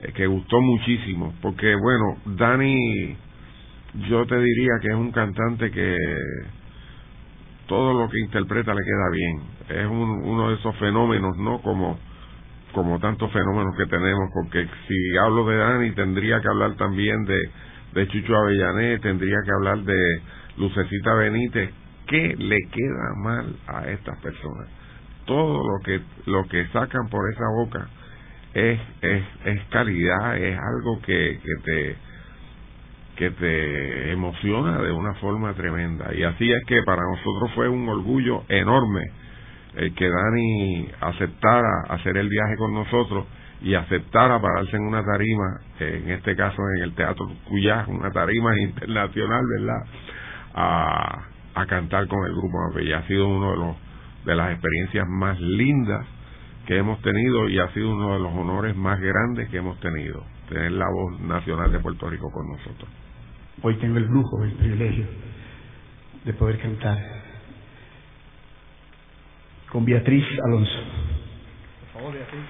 eh, 0.02 0.12
que 0.14 0.28
gustó 0.28 0.62
muchísimo, 0.62 1.34
porque 1.42 1.76
bueno, 1.76 2.18
Dani, 2.38 3.18
yo 4.10 4.26
te 4.26 4.38
diría 4.38 4.74
que 4.82 4.88
es 4.90 4.96
un 4.96 5.12
cantante 5.12 5.72
que 5.72 5.98
todo 7.68 7.94
lo 7.94 8.10
que 8.10 8.20
interpreta 8.20 8.74
le 8.74 8.82
queda 8.84 9.10
bien, 9.12 9.82
es 9.82 9.88
uno 9.88 10.50
de 10.50 10.56
esos 10.56 10.76
fenómenos, 10.78 11.38
¿no? 11.38 11.62
Como 11.62 11.98
como 12.74 13.00
tantos 13.00 13.32
fenómenos 13.32 13.76
que 13.78 13.86
tenemos, 13.86 14.30
porque 14.34 14.68
si 14.88 15.18
hablo 15.18 15.46
de 15.48 15.58
Dani 15.58 15.92
tendría 15.92 16.42
que 16.42 16.50
hablar 16.50 16.76
también 16.76 17.24
de, 17.26 17.40
de 17.94 18.08
Chucho 18.08 18.36
Avellané, 18.36 19.00
tendría 19.00 19.38
que 19.46 19.52
hablar 19.52 19.80
de 19.80 20.22
Lucecita 20.58 21.14
Benítez, 21.16 21.70
¿qué 22.08 22.36
le 22.38 22.60
queda 22.72 23.16
mal 23.24 23.56
a 23.68 23.90
estas 23.90 24.20
personas? 24.20 24.68
todo 25.26 25.64
lo 25.64 25.84
que 25.84 26.02
lo 26.26 26.44
que 26.48 26.68
sacan 26.68 27.08
por 27.10 27.32
esa 27.32 27.46
boca 27.56 27.88
es 28.54 28.80
es, 29.02 29.24
es 29.46 29.62
calidad 29.70 30.38
es 30.38 30.58
algo 30.58 31.02
que, 31.02 31.40
que 31.44 31.64
te 31.64 31.96
que 33.16 33.30
te 33.30 34.12
emociona 34.12 34.82
de 34.82 34.92
una 34.92 35.14
forma 35.16 35.54
tremenda 35.54 36.14
y 36.14 36.24
así 36.24 36.52
es 36.52 36.64
que 36.66 36.82
para 36.84 37.02
nosotros 37.04 37.52
fue 37.56 37.70
un 37.70 37.88
orgullo 37.88 38.44
enorme 38.50 39.02
el 39.76 39.94
que 39.96 40.10
Dani 40.10 40.88
aceptara 41.02 41.84
hacer 41.90 42.18
el 42.18 42.30
viaje 42.30 42.56
con 42.58 42.74
nosotros 42.74 43.26
y 43.62 43.76
aceptara 43.76 44.42
pararse 44.42 44.76
en 44.76 44.84
una 44.84 45.04
tarima, 45.04 45.62
en 45.80 46.10
este 46.12 46.36
caso 46.36 46.62
en 46.78 46.84
el 46.84 46.94
Teatro 46.96 47.32
Cuyá, 47.48 47.86
una 47.88 48.12
tarima 48.12 48.58
internacional, 48.62 49.44
¿verdad? 49.60 49.84
A, 50.56 51.24
a 51.56 51.66
cantar 51.66 52.08
con 52.08 52.26
el 52.26 52.34
grupo 52.34 52.58
Mapella. 52.70 53.00
Ha 53.00 53.08
sido 53.08 53.28
uno 53.28 53.52
de 53.52 53.58
los 53.58 53.76
de 54.26 54.36
las 54.36 54.52
experiencias 54.52 55.08
más 55.08 55.40
lindas 55.40 56.06
que 56.66 56.78
hemos 56.78 57.02
tenido 57.02 57.50
y 57.50 57.60
ha 57.60 57.68
sido 57.74 57.92
uno 57.92 58.14
de 58.14 58.20
los 58.20 58.34
honores 58.34 58.76
más 58.76 59.00
grandes 59.00 59.50
que 59.50 59.58
hemos 59.58 59.80
tenido, 59.80 60.24
tener 60.48 60.72
la 60.72 60.90
voz 60.90 61.20
nacional 61.20 61.72
de 61.72 61.80
Puerto 61.80 62.10
Rico 62.10 62.32
con 62.32 62.48
nosotros. 62.48 62.90
Hoy 63.62 63.76
tengo 63.76 63.98
el 63.98 64.06
lujo, 64.06 64.44
el 64.44 64.54
privilegio 64.54 65.06
de 66.24 66.34
poder 66.34 66.60
cantar 66.60 66.98
con 69.74 69.84
Beatriz 69.84 70.24
Alonso. 70.46 70.72
Por 71.92 72.02
favor, 72.02 72.14
Beatriz. 72.14 72.42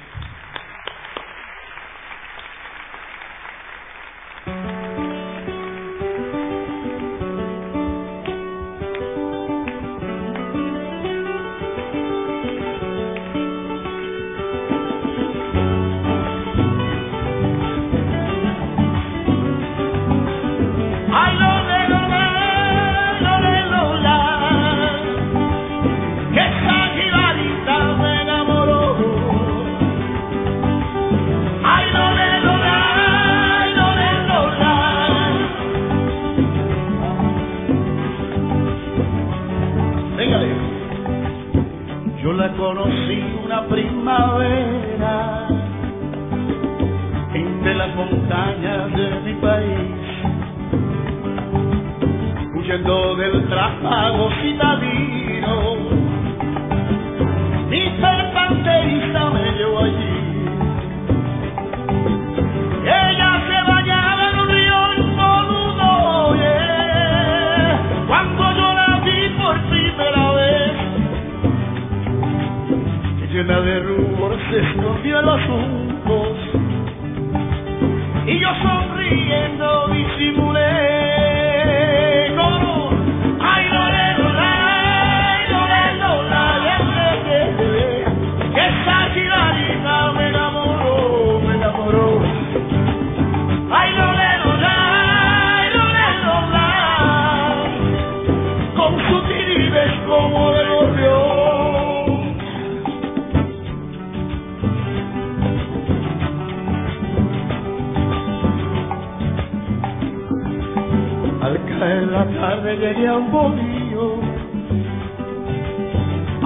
Iba 113.03 113.19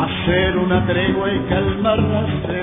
a 0.03 0.25
ser, 0.25 0.53
que 0.55 1.03
yo 1.13 1.27
iba 1.79 2.19
a 2.19 2.47
ser 2.47 2.56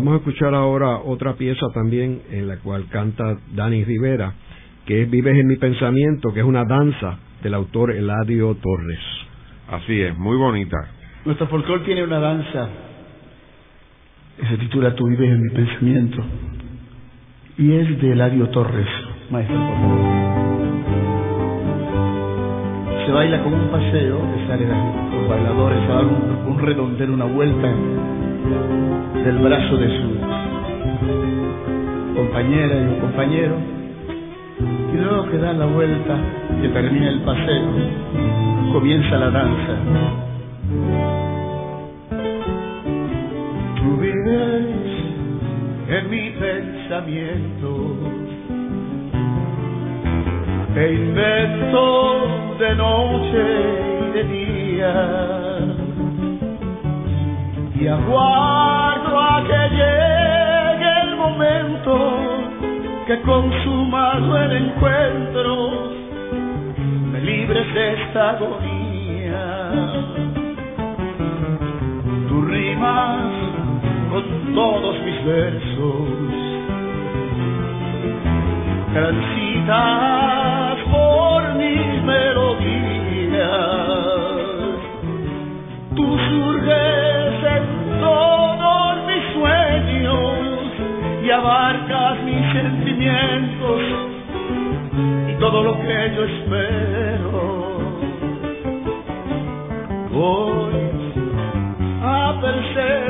Vamos 0.00 0.14
a 0.14 0.16
escuchar 0.16 0.54
ahora 0.54 0.96
otra 1.04 1.34
pieza 1.34 1.66
también 1.74 2.22
en 2.30 2.48
la 2.48 2.56
cual 2.56 2.86
canta 2.88 3.36
Dani 3.54 3.84
Rivera, 3.84 4.32
que 4.86 5.02
es 5.02 5.10
Vives 5.10 5.36
en 5.36 5.46
mi 5.46 5.56
pensamiento, 5.56 6.32
que 6.32 6.40
es 6.40 6.46
una 6.46 6.64
danza 6.64 7.18
del 7.42 7.52
autor 7.52 7.90
Eladio 7.90 8.54
Torres. 8.54 8.98
Así 9.70 10.00
es, 10.00 10.16
muy 10.16 10.38
bonita. 10.38 10.78
Nuestro 11.26 11.48
folclore 11.48 11.84
tiene 11.84 12.02
una 12.02 12.18
danza 12.18 12.70
que 14.40 14.46
se 14.46 14.56
titula 14.56 14.94
Tú 14.94 15.06
vives 15.06 15.32
en 15.32 15.42
mi 15.42 15.50
pensamiento 15.50 16.24
y 17.58 17.72
es 17.74 18.00
de 18.00 18.12
Eladio 18.12 18.48
Torres. 18.48 18.88
Maestro, 19.30 19.54
por 19.54 19.74
favor. 19.74 20.00
Se 23.04 23.12
baila 23.12 23.42
como 23.42 23.56
un 23.56 23.68
paseo, 23.68 24.18
que 24.32 24.46
salen 24.46 24.70
los 25.12 25.28
bailadores 25.28 25.78
a 25.78 25.92
dar 25.92 26.06
un, 26.06 26.52
un 26.52 26.58
redondel, 26.58 27.10
una 27.10 27.26
vuelta 27.26 27.70
del 29.24 29.38
brazo 29.38 29.76
de 29.76 29.88
su 29.88 30.20
compañera 32.16 32.74
y 32.74 32.86
un 32.86 33.00
compañero 33.00 33.56
y 34.92 34.96
luego 34.96 35.30
que 35.30 35.38
dan 35.38 35.58
la 35.58 35.66
vuelta 35.66 36.16
que 36.60 36.68
termina 36.68 37.10
el 37.10 37.20
paseo 37.20 37.70
comienza 38.72 39.16
la 39.16 39.30
danza. 39.30 39.76
Tú 43.76 43.96
vives 43.96 44.66
en 45.88 46.10
mi 46.10 46.30
pensamiento 46.30 47.96
e 50.76 50.92
invento 50.92 52.26
de 52.58 52.74
noche 52.76 53.44
y 54.00 54.12
de 54.12 54.24
día 54.24 55.49
y 57.80 57.88
aguardo 57.88 59.18
a 59.18 59.42
que 59.42 59.70
llegue 59.70 61.00
el 61.02 61.16
momento 61.16 61.98
que 63.06 63.20
consumado 63.22 64.36
el 64.36 64.52
encuentro 64.52 65.70
me 67.10 67.20
libres 67.22 67.72
de 67.72 67.94
esta 67.94 68.30
agonía. 68.30 69.70
Tú 72.28 72.42
rimas 72.42 73.32
con 74.10 74.54
todos 74.54 74.96
mis 75.02 75.24
versos, 75.24 76.08
transitas 78.92 80.78
por 80.92 81.54
mis 81.54 82.02
melodías, 82.02 83.40
tú 85.96 86.18
surges 86.28 87.19
en 87.42 88.00
todos 88.00 89.06
mis 89.06 89.24
sueños 89.34 90.34
y 91.24 91.30
abarcas 91.30 92.22
mis 92.24 92.52
sentimientos 92.52 93.80
y 95.28 95.32
todo 95.40 95.62
lo 95.62 95.78
que 95.80 96.12
yo 96.14 96.24
espero. 96.24 97.80
Voy 100.10 100.72
a 102.02 102.38
perseverar, 102.40 103.09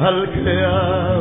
al 0.00 0.30
creador 0.32 1.19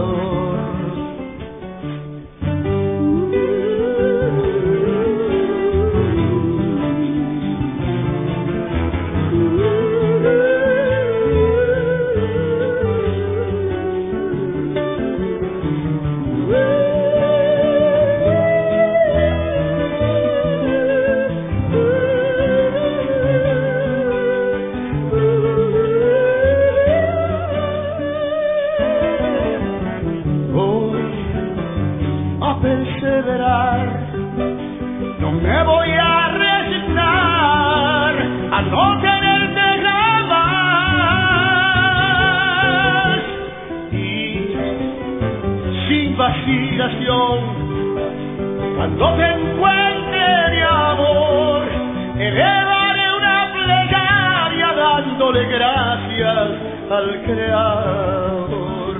creador. 57.33 58.95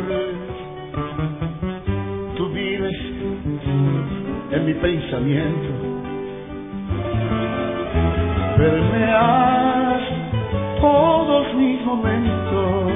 Tú 2.38 2.50
vives 2.50 3.00
en 4.52 4.66
mi 4.66 4.74
pensamiento. 4.74 5.70
Permeas 8.58 10.02
todos 10.82 11.54
mis 11.56 11.86
momentos. 11.86 12.92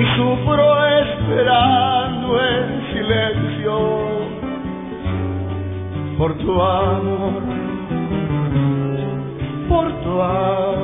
Y 0.00 0.04
sufro 0.16 0.86
esperando 1.02 2.40
en 2.40 2.64
silencio 2.92 4.20
por 6.18 6.36
tu 6.38 6.60
amor, 6.60 7.42
por 9.68 9.92
tu 10.02 10.22
amor, 10.22 10.79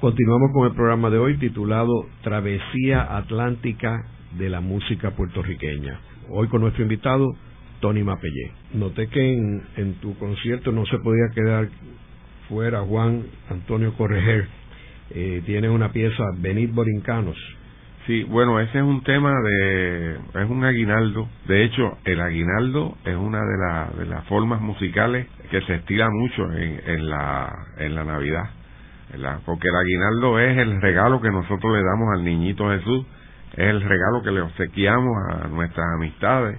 Continuamos 0.00 0.50
con 0.52 0.66
el 0.66 0.74
programa 0.74 1.10
de 1.10 1.18
hoy 1.18 1.38
titulado 1.38 2.06
Travesía 2.24 3.16
Atlántica 3.16 4.04
de 4.36 4.48
la 4.48 4.60
Música 4.60 5.12
Puertorriqueña. 5.12 6.00
Hoy 6.28 6.48
con 6.48 6.62
nuestro 6.62 6.82
invitado, 6.82 7.36
Tony 7.78 8.02
Mapellé. 8.02 8.50
Noté 8.74 9.06
que 9.06 9.32
en, 9.32 9.62
en 9.76 9.94
tu 10.00 10.18
concierto 10.18 10.72
no 10.72 10.84
se 10.86 10.98
podía 10.98 11.28
quedar 11.32 11.68
fuera 12.48 12.80
Juan 12.82 13.24
Antonio 13.50 13.94
Correger. 13.94 14.46
Eh, 15.10 15.42
tiene 15.46 15.68
una 15.68 15.92
pieza, 15.92 16.22
Benit 16.38 16.72
Borincanos. 16.74 17.36
Sí, 18.06 18.24
bueno, 18.24 18.58
ese 18.58 18.78
es 18.78 18.84
un 18.84 19.02
tema 19.04 19.34
de, 19.42 20.14
es 20.14 20.50
un 20.50 20.64
aguinaldo. 20.64 21.28
De 21.46 21.64
hecho, 21.64 21.98
el 22.04 22.20
aguinaldo 22.20 22.96
es 23.04 23.14
una 23.14 23.40
de, 23.40 23.58
la, 23.58 23.90
de 23.98 24.06
las 24.06 24.24
formas 24.26 24.62
musicales 24.62 25.26
que 25.50 25.60
se 25.62 25.74
estila 25.74 26.08
mucho 26.10 26.50
en, 26.52 27.08
la, 27.08 27.52
en 27.76 27.94
la 27.94 28.04
Navidad. 28.04 28.50
Porque 29.44 29.68
el 29.68 29.76
aguinaldo 29.76 30.38
es 30.38 30.58
el 30.58 30.80
regalo 30.80 31.20
que 31.20 31.30
nosotros 31.30 31.76
le 31.76 31.82
damos 31.82 32.08
al 32.14 32.24
niñito 32.24 32.70
Jesús, 32.70 33.06
es 33.52 33.66
el 33.66 33.82
regalo 33.82 34.22
que 34.22 34.30
le 34.30 34.40
obsequiamos 34.40 35.14
a 35.30 35.48
nuestras 35.48 35.86
amistades, 35.96 36.58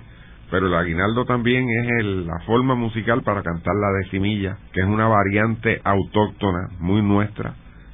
pero 0.50 0.68
el 0.68 0.74
aguinaldo 0.74 1.26
también 1.26 1.66
es 1.70 2.06
la 2.26 2.40
forma 2.46 2.76
musical 2.76 3.22
para 3.22 3.44
cantar 3.44 3.76
la 3.76 3.92
decimilla, 4.04 4.58
que 4.74 4.82
es 4.82 4.88
una 4.88 5.08
variante 5.08 5.80
autóctona, 5.84 6.70
muy 6.80 7.02
nuestra, 7.02 7.54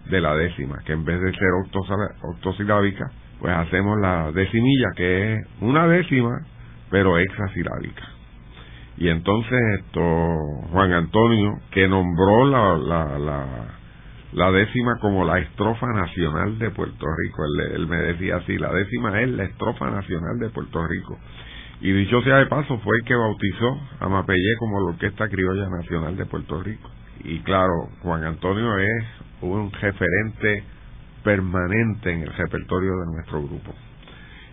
de 0.10 0.22
la 0.22 0.36
décima, 0.36 0.78
que 0.86 0.94
en 0.94 1.04
vez 1.04 1.20
de 1.20 1.32
ser 1.32 1.50
octosilábica, 2.22 3.12
pues 3.40 3.54
hacemos 3.54 4.00
la 4.00 4.32
decimilla, 4.32 4.88
que 4.96 5.34
es 5.34 5.48
una 5.62 5.88
décima, 5.88 6.46
pero 6.92 7.18
hexasilábica. 7.18 8.04
Y 8.98 9.10
entonces 9.10 9.60
esto, 9.80 10.02
Juan 10.72 10.94
Antonio, 10.94 11.60
que 11.72 11.88
nombró 11.88 12.46
la, 12.46 12.78
la, 12.78 13.68
la, 14.32 14.52
décima 14.52 15.00
como 15.02 15.26
la 15.26 15.40
estrofa 15.40 15.88
nacional 15.88 16.58
de 16.60 16.70
Puerto 16.70 17.06
Rico, 17.06 17.44
él 17.74 17.88
me 17.88 17.98
decía 17.98 18.38
así, 18.38 18.58
la 18.58 18.72
décima 18.72 19.20
es 19.22 19.30
la 19.30 19.44
estrofa 19.44 19.90
nacional 19.90 20.40
de 20.40 20.50
Puerto 20.50 20.88
Rico 20.88 21.18
y 21.86 21.92
dicho 21.92 22.20
sea 22.24 22.38
de 22.38 22.48
paso, 22.48 22.80
fue 22.80 22.98
el 22.98 23.06
que 23.06 23.14
bautizó 23.14 23.80
a 24.00 24.10
Mapellé 24.10 24.56
como 24.58 24.80
la 24.80 24.96
Orquesta 24.96 25.30
Criolla 25.30 25.70
Nacional 25.70 26.18
de 26.18 26.26
Puerto 26.26 26.64
Rico. 26.64 26.90
Y 27.24 27.42
claro, 27.42 27.90
Juan 28.02 28.24
Antonio 28.24 28.76
es 28.80 29.04
un 29.42 29.72
referente 29.72 30.64
permanente 31.24 32.12
en 32.12 32.24
el 32.24 32.34
repertorio 32.34 32.90
de 32.90 33.06
nuestro 33.14 33.44
grupo. 33.44 33.72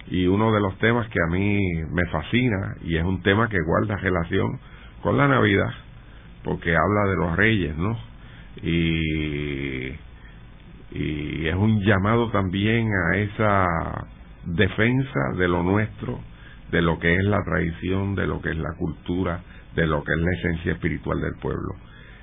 Y 0.08 0.26
uno 0.26 0.52
de 0.52 0.60
los 0.60 0.76
temas 0.76 1.08
que 1.08 1.20
a 1.26 1.30
mí 1.32 1.58
me 1.90 2.06
fascina, 2.10 2.76
y 2.84 2.98
es 2.98 3.04
un 3.04 3.22
tema 3.22 3.48
que 3.48 3.62
guarda 3.66 3.96
relación 3.96 4.60
con 5.00 5.16
la 5.16 5.26
Navidad, 5.26 5.72
porque 6.44 6.76
habla 6.76 7.10
de 7.12 7.16
los 7.16 7.36
reyes, 7.38 7.74
¿no? 7.78 7.98
Y, 8.62 9.88
y 10.90 11.46
es 11.46 11.54
un 11.54 11.80
llamado 11.80 12.30
también 12.30 12.90
a 12.92 13.16
esa 13.16 13.66
defensa 14.44 15.20
de 15.38 15.48
lo 15.48 15.62
nuestro, 15.62 16.20
de 16.72 16.82
lo 16.82 16.98
que 16.98 17.14
es 17.14 17.24
la 17.24 17.44
tradición, 17.44 18.14
de 18.14 18.26
lo 18.26 18.40
que 18.40 18.50
es 18.50 18.56
la 18.56 18.74
cultura, 18.78 19.42
de 19.76 19.86
lo 19.86 20.02
que 20.02 20.12
es 20.12 20.18
la 20.18 20.32
esencia 20.32 20.72
espiritual 20.72 21.20
del 21.20 21.34
pueblo, 21.40 21.76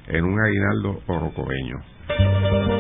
en 0.08 0.26
un 0.26 0.40
aguinaldo 0.40 1.02
orocobeño. 1.08 2.79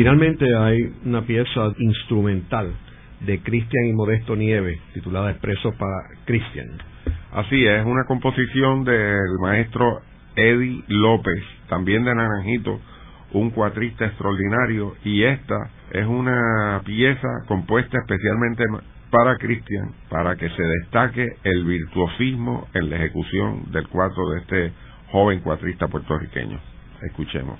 Finalmente 0.00 0.46
hay 0.56 0.94
una 1.04 1.20
pieza 1.26 1.74
instrumental 1.76 2.72
de 3.20 3.38
Cristian 3.42 3.84
y 3.84 3.92
Modesto 3.92 4.34
Nieves 4.34 4.80
titulada 4.94 5.30
Expreso 5.30 5.72
para 5.72 6.08
Cristian. 6.24 6.68
Así 7.32 7.66
es, 7.66 7.84
una 7.84 8.04
composición 8.04 8.84
del 8.84 9.38
maestro 9.42 10.00
Eddie 10.36 10.84
López, 10.88 11.44
también 11.68 12.02
de 12.06 12.14
Naranjito, 12.14 12.80
un 13.34 13.50
cuatrista 13.50 14.06
extraordinario, 14.06 14.94
y 15.04 15.22
esta 15.22 15.68
es 15.90 16.06
una 16.06 16.80
pieza 16.86 17.28
compuesta 17.46 17.98
especialmente 17.98 18.64
para 19.10 19.36
Cristian, 19.36 19.92
para 20.08 20.34
que 20.34 20.48
se 20.48 20.62
destaque 20.62 21.28
el 21.44 21.64
virtuosismo 21.64 22.68
en 22.72 22.88
la 22.88 22.96
ejecución 22.96 23.70
del 23.70 23.86
cuatro 23.88 24.30
de 24.30 24.38
este 24.38 24.72
joven 25.12 25.40
cuatrista 25.40 25.88
puertorriqueño. 25.88 26.58
Escuchemos. 27.02 27.58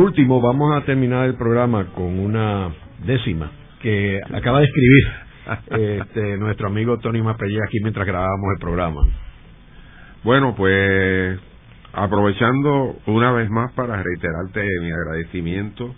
Último, 0.00 0.40
vamos 0.40 0.76
a 0.76 0.84
terminar 0.84 1.26
el 1.26 1.34
programa 1.34 1.86
con 1.94 2.18
una 2.18 2.72
décima 3.04 3.50
que 3.80 4.20
acaba 4.32 4.60
de 4.60 4.66
escribir 4.66 5.04
este, 6.00 6.36
nuestro 6.38 6.68
amigo 6.68 6.98
Tony 6.98 7.22
Mapelle 7.22 7.60
aquí 7.66 7.78
mientras 7.82 8.06
grabábamos 8.06 8.54
el 8.54 8.60
programa. 8.60 9.00
Bueno, 10.22 10.54
pues 10.56 11.38
aprovechando 11.92 12.96
una 13.06 13.30
vez 13.32 13.50
más 13.50 13.72
para 13.72 14.02
reiterarte 14.02 14.62
mi 14.80 14.90
agradecimiento 14.90 15.94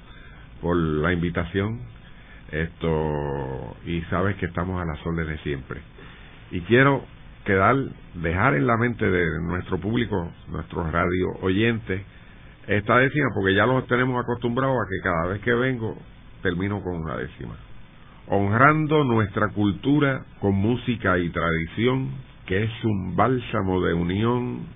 por 0.61 0.77
la 0.77 1.13
invitación 1.13 1.81
esto 2.53 3.77
y 3.87 4.03
sabes 4.03 4.37
que 4.37 4.47
estamos 4.47 4.81
a 4.81 4.85
las 4.85 5.05
órdenes 5.07 5.41
siempre 5.41 5.81
y 6.51 6.61
quiero 6.63 7.05
quedar 7.45 7.77
dejar 8.15 8.55
en 8.55 8.67
la 8.67 8.77
mente 8.77 9.09
de 9.09 9.41
nuestro 9.43 9.79
público 9.79 10.31
nuestros 10.49 10.91
radio 10.93 11.29
oyentes 11.41 12.03
esta 12.67 12.99
décima, 12.99 13.29
porque 13.35 13.55
ya 13.55 13.67
los 13.67 13.87
tenemos 13.87 14.23
acostumbrados 14.23 14.77
a 14.77 14.89
que 14.89 15.03
cada 15.03 15.27
vez 15.29 15.41
que 15.43 15.55
vengo 15.55 15.97
termino 16.43 16.83
con 16.83 16.97
una 16.97 17.17
décima. 17.17 17.55
Honrando 18.29 19.05
nuestra 19.05 19.49
cultura 19.49 20.25
con 20.41 20.55
música 20.55 21.17
y 21.19 21.31
tradición, 21.31 22.11
que 22.47 22.65
es 22.65 22.85
un 22.85 23.15
bálsamo 23.15 23.81
de 23.83 23.95
unión 23.95 24.67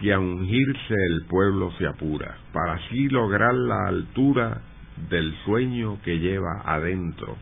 que 0.00 0.12
a 0.12 0.18
ungirse 0.18 0.94
el 0.94 1.26
pueblo 1.26 1.70
se 1.72 1.86
apura, 1.86 2.36
para 2.52 2.74
así 2.74 3.08
lograr 3.08 3.52
la 3.54 3.88
altura 3.88 4.62
del 5.10 5.34
sueño 5.44 6.00
que 6.02 6.18
lleva 6.18 6.62
adentro. 6.64 7.36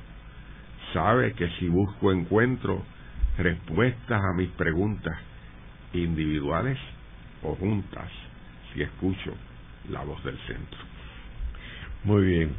Sabe 0.93 1.33
que 1.35 1.49
si 1.59 1.69
busco 1.69 2.11
encuentro 2.13 2.83
respuestas 3.39 4.21
a 4.21 4.33
mis 4.37 4.49
preguntas, 4.51 5.17
individuales 5.93 6.79
o 7.43 7.55
juntas, 7.55 8.11
si 8.73 8.83
escucho 8.83 9.33
la 9.91 10.03
voz 10.03 10.23
del 10.25 10.37
centro. 10.47 10.79
Muy 12.05 12.25
bien. 12.25 12.51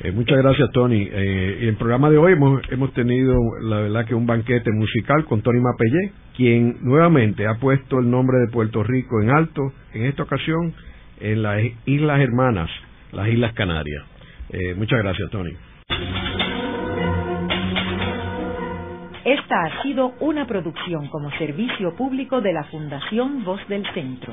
Eh, 0.00 0.12
muchas 0.12 0.36
gracias, 0.38 0.70
Tony. 0.72 1.08
Eh, 1.10 1.58
en 1.62 1.68
el 1.68 1.76
programa 1.76 2.10
de 2.10 2.18
hoy 2.18 2.32
hemos, 2.32 2.60
hemos 2.70 2.92
tenido, 2.92 3.34
la 3.62 3.80
verdad, 3.80 4.04
que 4.04 4.14
un 4.14 4.26
banquete 4.26 4.70
musical 4.72 5.24
con 5.24 5.40
Tony 5.40 5.60
Mapellé, 5.60 6.12
quien 6.36 6.78
nuevamente 6.82 7.46
ha 7.46 7.54
puesto 7.54 7.98
el 7.98 8.10
nombre 8.10 8.38
de 8.38 8.48
Puerto 8.48 8.82
Rico 8.82 9.22
en 9.22 9.30
alto, 9.30 9.72
en 9.94 10.04
esta 10.04 10.24
ocasión, 10.24 10.74
en 11.20 11.42
las 11.42 11.62
Islas 11.86 12.20
Hermanas, 12.20 12.70
las 13.12 13.28
Islas 13.28 13.54
Canarias. 13.54 14.04
Eh, 14.50 14.74
muchas 14.76 14.98
gracias, 15.02 15.30
Tony. 15.30 15.52
Esta 19.24 19.64
ha 19.64 19.82
sido 19.82 20.12
una 20.20 20.46
producción 20.46 21.08
como 21.08 21.30
servicio 21.32 21.96
público 21.96 22.40
de 22.40 22.52
la 22.52 22.64
Fundación 22.64 23.44
Voz 23.44 23.66
del 23.68 23.84
Centro. 23.92 24.32